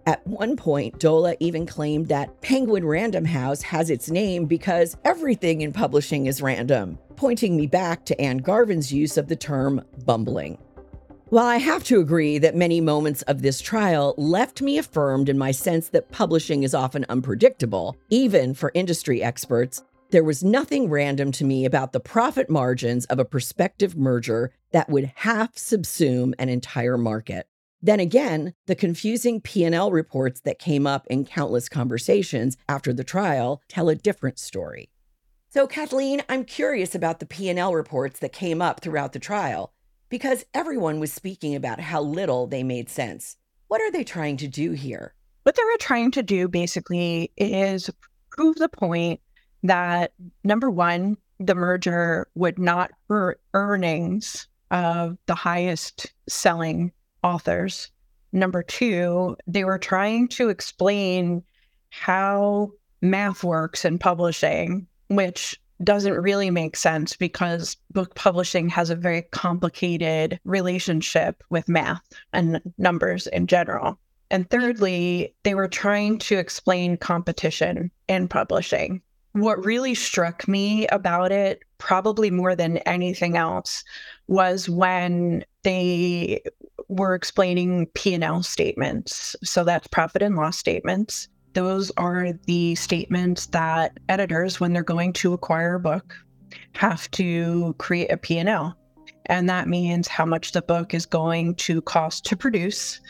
At 0.06 0.26
one 0.28 0.56
point, 0.56 1.00
Dohle 1.00 1.36
even 1.40 1.66
claimed 1.66 2.10
that 2.10 2.42
Penguin 2.42 2.86
Random 2.86 3.26
House 3.26 3.64
has 3.64 3.90
its 3.90 4.12
name 4.12 4.46
because 4.46 4.98
everything 5.04 5.62
in 5.62 5.74
publishing 5.74 6.28
is 6.28 6.44
random, 6.44 7.00
pointing 7.16 7.58
me 7.58 7.66
back 7.66 8.06
to 8.06 8.22
Ann 8.22 8.38
Garvin's 8.38 8.94
use 8.94 9.18
of 9.18 9.28
the 9.30 9.36
term 9.36 9.84
bumbling. 10.06 10.60
While 11.30 11.48
I 11.48 11.58
have 11.58 11.84
to 11.86 12.00
agree 12.00 12.38
that 12.38 12.56
many 12.56 12.80
moments 12.80 13.24
of 13.24 13.42
this 13.42 13.60
trial 13.60 14.14
left 14.16 14.62
me 14.62 14.78
affirmed 14.78 15.28
in 15.28 15.40
my 15.40 15.50
sense 15.50 15.90
that 15.90 16.12
publishing 16.12 16.62
is 16.62 16.76
often 16.76 17.04
unpredictable, 17.10 17.98
even 18.12 18.54
for 18.54 18.72
industry 18.76 19.24
experts, 19.24 19.84
there 20.12 20.24
was 20.24 20.44
nothing 20.44 20.88
random 20.88 21.32
to 21.32 21.44
me 21.44 21.66
about 21.66 21.94
the 21.94 22.00
profit 22.00 22.48
margins 22.48 23.06
of 23.06 23.18
a 23.18 23.26
prospective 23.26 23.98
merger 23.98 24.52
that 24.72 24.88
would 24.88 25.14
half 25.16 25.56
subsume 25.56 26.36
an 26.38 26.50
entire 26.50 26.98
market. 26.98 27.48
Then 27.82 28.00
again, 28.00 28.54
the 28.68 28.76
confusing 28.76 29.42
P&L 29.42 29.90
reports 29.90 30.42
that 30.42 30.60
came 30.60 30.86
up 30.86 31.08
in 31.08 31.26
countless 31.26 31.68
conversations 31.70 32.56
after 32.70 32.94
the 32.94 33.04
trial 33.04 33.64
tell 33.68 33.90
a 33.90 33.96
different 33.96 34.38
story. 34.38 34.90
So 35.50 35.66
Kathleen, 35.66 36.22
I'm 36.30 36.46
curious 36.46 36.94
about 36.94 37.20
the 37.20 37.26
P&L 37.26 37.74
reports 37.74 38.20
that 38.20 38.32
came 38.32 38.62
up 38.62 38.82
throughout 38.82 39.14
the 39.14 39.20
trial 39.20 39.72
because 40.10 40.46
everyone 40.54 41.00
was 41.00 41.12
speaking 41.12 41.56
about 41.56 41.80
how 41.80 42.02
little 42.02 42.48
they 42.48 42.64
made 42.64 42.90
sense. 42.90 43.38
What 43.68 43.82
are 43.82 43.92
they 43.92 44.04
trying 44.04 44.38
to 44.38 44.48
do 44.48 44.72
here? 44.72 45.14
What 45.44 45.56
they 45.56 45.64
were 45.64 45.78
trying 45.80 46.12
to 46.12 46.24
do 46.24 46.48
basically 46.48 47.32
is 47.38 47.90
prove 48.32 48.56
the 48.56 48.70
point 48.70 49.20
that 49.64 50.14
number 50.44 50.70
one, 50.70 51.18
the 51.40 51.56
merger 51.56 52.28
would 52.36 52.58
not 52.60 52.92
hurt 53.10 53.40
earnings 53.54 54.48
of 54.72 55.18
the 55.26 55.36
highest 55.36 56.14
selling 56.28 56.92
authors. 57.24 57.92
Number 58.32 58.64
two, 58.64 59.38
they 59.48 59.64
were 59.64 59.78
trying 59.78 60.28
to 60.30 60.50
explain 60.50 61.44
how 61.90 62.72
math 63.02 63.44
works 63.44 63.86
in 63.86 63.98
publishing, 64.00 64.88
which 65.10 65.60
doesn't 65.84 66.14
really 66.14 66.50
make 66.50 66.76
sense 66.76 67.16
because 67.16 67.78
book 67.92 68.16
publishing 68.16 68.70
has 68.70 68.90
a 68.90 68.96
very 68.96 69.24
complicated 69.32 70.40
relationship 70.46 71.44
with 71.50 71.68
math 71.68 72.02
and 72.34 72.62
numbers 72.78 73.28
in 73.28 73.48
general. 73.48 74.00
And 74.32 74.50
thirdly, 74.50 75.34
they 75.44 75.54
were 75.54 75.68
trying 75.68 76.18
to 76.20 76.38
explain 76.38 76.98
competition 76.98 77.92
in 78.08 78.28
publishing. 78.28 79.02
What 79.34 79.64
really 79.66 79.96
struck 79.96 80.48
me 80.48 80.88
about 80.88 81.32
it, 81.32 81.62
probably 81.78 82.32
more 82.32 82.56
than 82.56 82.78
anything 82.80 83.36
else, 83.36 83.84
was 84.28 84.70
when 84.70 85.44
they 85.64 86.42
were 86.88 87.16
explaining 87.16 87.88
P&L 87.88 88.44
statements. 88.44 89.36
So 89.44 89.64
that's 89.64 89.88
profit 89.88 90.22
and 90.22 90.36
loss 90.36 90.58
statements 90.58 91.28
those 91.56 91.92
are 91.98 92.34
the 92.46 92.76
statements 92.76 93.48
that 93.48 93.98
editors, 94.10 94.60
when 94.60 94.74
they're 94.74 94.84
going 94.84 95.14
to 95.14 95.34
acquire 95.34 95.76
a 95.76 95.80
book, 95.80 96.16
have 96.74 97.10
to 97.12 97.74
create 97.80 98.12
a 98.12 98.18
P&L. 98.18 98.78
And 99.26 99.50
that 99.50 99.68
means 99.68 100.08
how 100.08 100.26
much 100.26 100.52
the 100.52 100.62
book 100.62 100.94
is 100.94 101.08
going 101.08 101.56
to 101.56 101.82
cost 101.82 102.26
to 102.26 102.38
produce, 102.38 103.02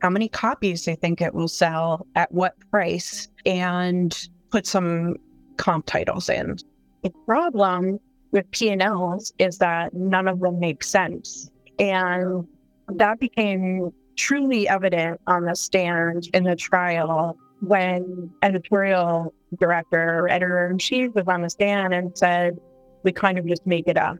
how 0.00 0.10
many 0.10 0.28
copies 0.28 0.84
they 0.84 0.96
think 0.96 1.22
it 1.22 1.32
will 1.32 1.48
sell, 1.48 2.06
at 2.14 2.30
what 2.30 2.54
price, 2.70 3.28
and 3.46 4.28
put 4.50 4.66
some 4.66 5.16
comp 5.56 5.86
titles 5.86 6.28
in. 6.28 6.56
The 7.02 7.10
problem 7.24 7.98
with 8.32 8.50
P&Ls 8.50 9.32
is 9.38 9.58
that 9.58 9.94
none 9.94 10.28
of 10.28 10.40
them 10.40 10.60
make 10.60 10.84
sense. 10.84 11.50
And 11.78 12.46
that 12.88 13.18
became 13.20 13.92
truly 14.16 14.68
evident 14.68 15.20
on 15.26 15.44
the 15.46 15.54
stand 15.54 16.28
in 16.34 16.44
the 16.44 16.56
trial 16.56 17.38
when 17.62 18.28
editorial 18.42 19.32
director 19.58 20.18
or 20.18 20.28
editor 20.28 20.68
in 20.68 20.78
chief 20.78 21.14
was 21.14 21.28
on 21.28 21.42
the 21.42 21.50
stand 21.50 21.94
and 21.94 22.16
said, 22.18 22.58
we 23.04 23.12
kind 23.12 23.38
of 23.38 23.46
just 23.46 23.64
make 23.66 23.86
it 23.86 23.96
up. 23.96 24.16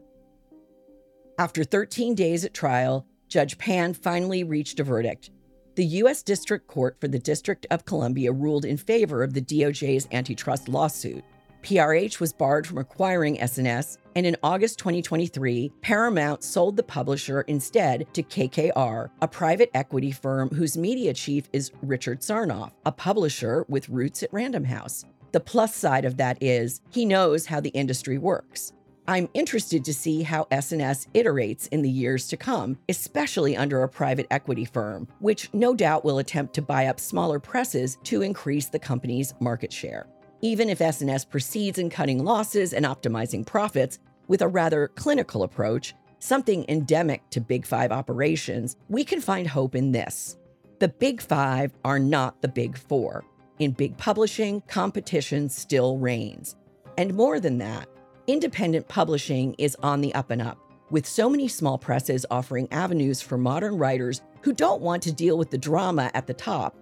After 1.37 1.63
13 1.63 2.15
days 2.15 2.45
at 2.45 2.53
trial, 2.53 3.05
Judge 3.27 3.57
Pan 3.57 3.93
finally 3.93 4.43
reached 4.43 4.79
a 4.79 4.83
verdict. 4.83 5.29
The 5.75 5.85
U.S. 5.85 6.23
District 6.23 6.67
Court 6.67 6.95
for 7.01 7.07
the 7.07 7.19
District 7.19 7.65
of 7.69 7.83
Columbia 7.83 8.31
ruled 8.31 8.63
in 8.63 8.77
favor 8.77 9.23
of 9.23 9.33
the 9.33 9.41
DOJ's 9.41 10.07
antitrust 10.11 10.69
lawsuit. 10.69 11.23
PRH 11.63 12.19
was 12.19 12.33
barred 12.33 12.67
from 12.67 12.77
acquiring 12.77 13.39
S&S, 13.39 13.97
and 14.15 14.25
in 14.25 14.35
August 14.43 14.79
2023, 14.79 15.71
Paramount 15.81 16.43
sold 16.43 16.75
the 16.75 16.83
publisher 16.83 17.41
instead 17.43 18.05
to 18.13 18.21
KKR, 18.21 19.09
a 19.21 19.27
private 19.27 19.71
equity 19.73 20.11
firm 20.11 20.49
whose 20.49 20.77
media 20.77 21.13
chief 21.13 21.47
is 21.53 21.71
Richard 21.81 22.19
Sarnoff, 22.19 22.73
a 22.85 22.91
publisher 22.91 23.65
with 23.69 23.87
roots 23.87 24.23
at 24.23 24.33
Random 24.33 24.65
House. 24.65 25.05
The 25.31 25.39
plus 25.39 25.73
side 25.73 26.03
of 26.03 26.17
that 26.17 26.37
is 26.43 26.81
he 26.91 27.05
knows 27.05 27.45
how 27.45 27.61
the 27.61 27.69
industry 27.69 28.17
works. 28.17 28.73
I'm 29.07 29.29
interested 29.33 29.83
to 29.85 29.93
see 29.93 30.21
how 30.21 30.47
S&S 30.51 31.07
iterates 31.13 31.67
in 31.69 31.81
the 31.81 31.89
years 31.89 32.27
to 32.27 32.37
come, 32.37 32.77
especially 32.87 33.55
under 33.55 33.83
a 33.83 33.89
private 33.89 34.27
equity 34.31 34.65
firm, 34.65 35.07
which 35.19 35.49
no 35.53 35.73
doubt 35.73 36.05
will 36.05 36.19
attempt 36.19 36.53
to 36.55 36.61
buy 36.61 36.87
up 36.87 36.99
smaller 36.99 37.39
presses 37.39 37.97
to 38.03 38.21
increase 38.21 38.67
the 38.67 38.79
company's 38.79 39.33
market 39.39 39.73
share. 39.73 40.07
Even 40.43 40.67
if 40.67 40.81
S&S 40.81 41.23
proceeds 41.23 41.79
in 41.79 41.89
cutting 41.89 42.21
losses 42.21 42.73
and 42.73 42.85
optimizing 42.85 43.45
profits, 43.45 43.99
with 44.27 44.41
a 44.41 44.47
rather 44.47 44.89
clinical 44.89 45.43
approach, 45.43 45.95
something 46.19 46.65
endemic 46.67 47.21
to 47.29 47.39
Big 47.39 47.65
Five 47.65 47.93
operations, 47.93 48.75
we 48.89 49.05
can 49.05 49.21
find 49.21 49.47
hope 49.47 49.73
in 49.73 49.93
this. 49.93 50.37
The 50.79 50.89
Big 50.89 51.21
Five 51.21 51.71
are 51.85 51.97
not 51.97 52.41
the 52.41 52.49
Big 52.49 52.77
Four. 52.77 53.23
In 53.59 53.71
big 53.71 53.95
publishing, 53.95 54.59
competition 54.67 55.47
still 55.47 55.97
reigns. 55.97 56.57
And 56.97 57.13
more 57.13 57.39
than 57.39 57.57
that, 57.59 57.87
independent 58.27 58.89
publishing 58.89 59.55
is 59.57 59.77
on 59.81 60.01
the 60.01 60.13
up 60.13 60.29
and 60.29 60.41
up, 60.41 60.57
with 60.89 61.07
so 61.07 61.29
many 61.29 61.47
small 61.47 61.77
presses 61.77 62.25
offering 62.29 62.67
avenues 62.69 63.21
for 63.21 63.37
modern 63.37 63.77
writers 63.77 64.21
who 64.41 64.51
don't 64.51 64.81
want 64.81 65.03
to 65.03 65.13
deal 65.13 65.37
with 65.37 65.51
the 65.51 65.57
drama 65.57 66.11
at 66.13 66.27
the 66.27 66.33
top. 66.33 66.75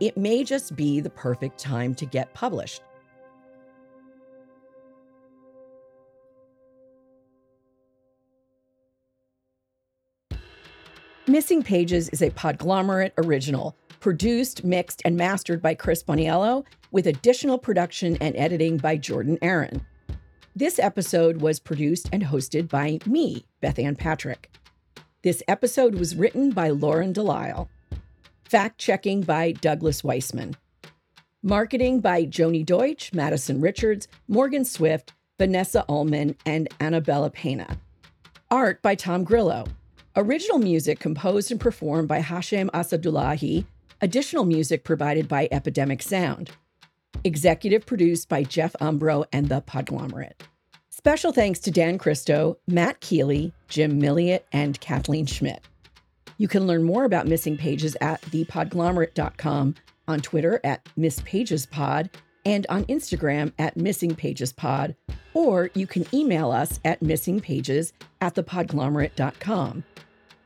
It 0.00 0.16
may 0.16 0.42
just 0.42 0.74
be 0.74 0.98
the 0.98 1.10
perfect 1.10 1.60
time 1.60 1.94
to 1.94 2.06
get 2.06 2.34
published. 2.34 2.82
Missing 11.26 11.62
Pages 11.62 12.10
is 12.10 12.20
a 12.20 12.28
Podglomerate 12.30 13.12
original, 13.16 13.74
produced, 13.98 14.62
mixed, 14.62 15.00
and 15.06 15.16
mastered 15.16 15.62
by 15.62 15.74
Chris 15.74 16.02
Boniello, 16.02 16.66
with 16.90 17.06
additional 17.06 17.56
production 17.56 18.18
and 18.20 18.36
editing 18.36 18.76
by 18.76 18.98
Jordan 18.98 19.38
Aaron. 19.40 19.84
This 20.54 20.78
episode 20.78 21.40
was 21.40 21.58
produced 21.58 22.10
and 22.12 22.22
hosted 22.22 22.68
by 22.68 22.98
me, 23.06 23.46
Bethanne 23.62 23.96
Patrick. 23.96 24.50
This 25.22 25.42
episode 25.48 25.94
was 25.94 26.14
written 26.14 26.50
by 26.50 26.68
Lauren 26.68 27.14
Delisle. 27.14 27.70
Fact 28.44 28.76
checking 28.76 29.22
by 29.22 29.52
Douglas 29.52 30.04
Weissman. 30.04 30.54
Marketing 31.42 32.00
by 32.00 32.26
Joni 32.26 32.66
Deutsch, 32.66 33.14
Madison 33.14 33.62
Richards, 33.62 34.08
Morgan 34.28 34.66
Swift, 34.66 35.14
Vanessa 35.38 35.86
Ullman, 35.88 36.36
and 36.44 36.68
Annabella 36.80 37.30
Pena. 37.30 37.78
Art 38.50 38.82
by 38.82 38.94
Tom 38.94 39.24
Grillo. 39.24 39.64
Original 40.16 40.60
music 40.60 41.00
composed 41.00 41.50
and 41.50 41.60
performed 41.60 42.06
by 42.06 42.20
Hashem 42.20 42.70
Asadullahi. 42.72 43.64
Additional 44.00 44.44
music 44.44 44.84
provided 44.84 45.26
by 45.26 45.48
Epidemic 45.50 46.02
Sound. 46.02 46.52
Executive 47.24 47.84
produced 47.84 48.28
by 48.28 48.44
Jeff 48.44 48.74
Umbro 48.80 49.24
and 49.32 49.48
The 49.48 49.60
Podglomerate. 49.62 50.42
Special 50.88 51.32
thanks 51.32 51.58
to 51.60 51.72
Dan 51.72 51.98
Christo, 51.98 52.58
Matt 52.68 53.00
Keeley, 53.00 53.52
Jim 53.66 54.00
Milliot, 54.00 54.42
and 54.52 54.80
Kathleen 54.80 55.26
Schmidt. 55.26 55.64
You 56.38 56.46
can 56.46 56.68
learn 56.68 56.84
more 56.84 57.04
about 57.04 57.26
Missing 57.26 57.56
Pages 57.56 57.96
at 58.00 58.22
thepodglomerate.com, 58.22 59.74
on 60.06 60.20
Twitter 60.20 60.60
at 60.62 60.84
MissPagesPod, 60.96 62.10
and 62.44 62.66
on 62.68 62.84
Instagram 62.84 63.52
at 63.58 63.76
MissingPagesPod, 63.76 64.94
or 65.34 65.70
you 65.74 65.86
can 65.86 66.06
email 66.14 66.50
us 66.50 66.80
at 66.84 67.00
missingpages 67.00 67.92
at 68.20 68.34
thepodglomerate.com. 68.34 69.84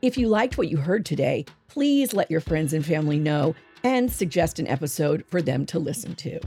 If 0.01 0.17
you 0.17 0.27
liked 0.29 0.57
what 0.57 0.69
you 0.69 0.77
heard 0.77 1.05
today, 1.05 1.45
please 1.67 2.13
let 2.13 2.31
your 2.31 2.41
friends 2.41 2.73
and 2.73 2.85
family 2.85 3.19
know 3.19 3.55
and 3.83 4.11
suggest 4.11 4.59
an 4.59 4.67
episode 4.67 5.25
for 5.27 5.41
them 5.41 5.65
to 5.67 5.79
listen 5.79 6.15
to. 6.15 6.39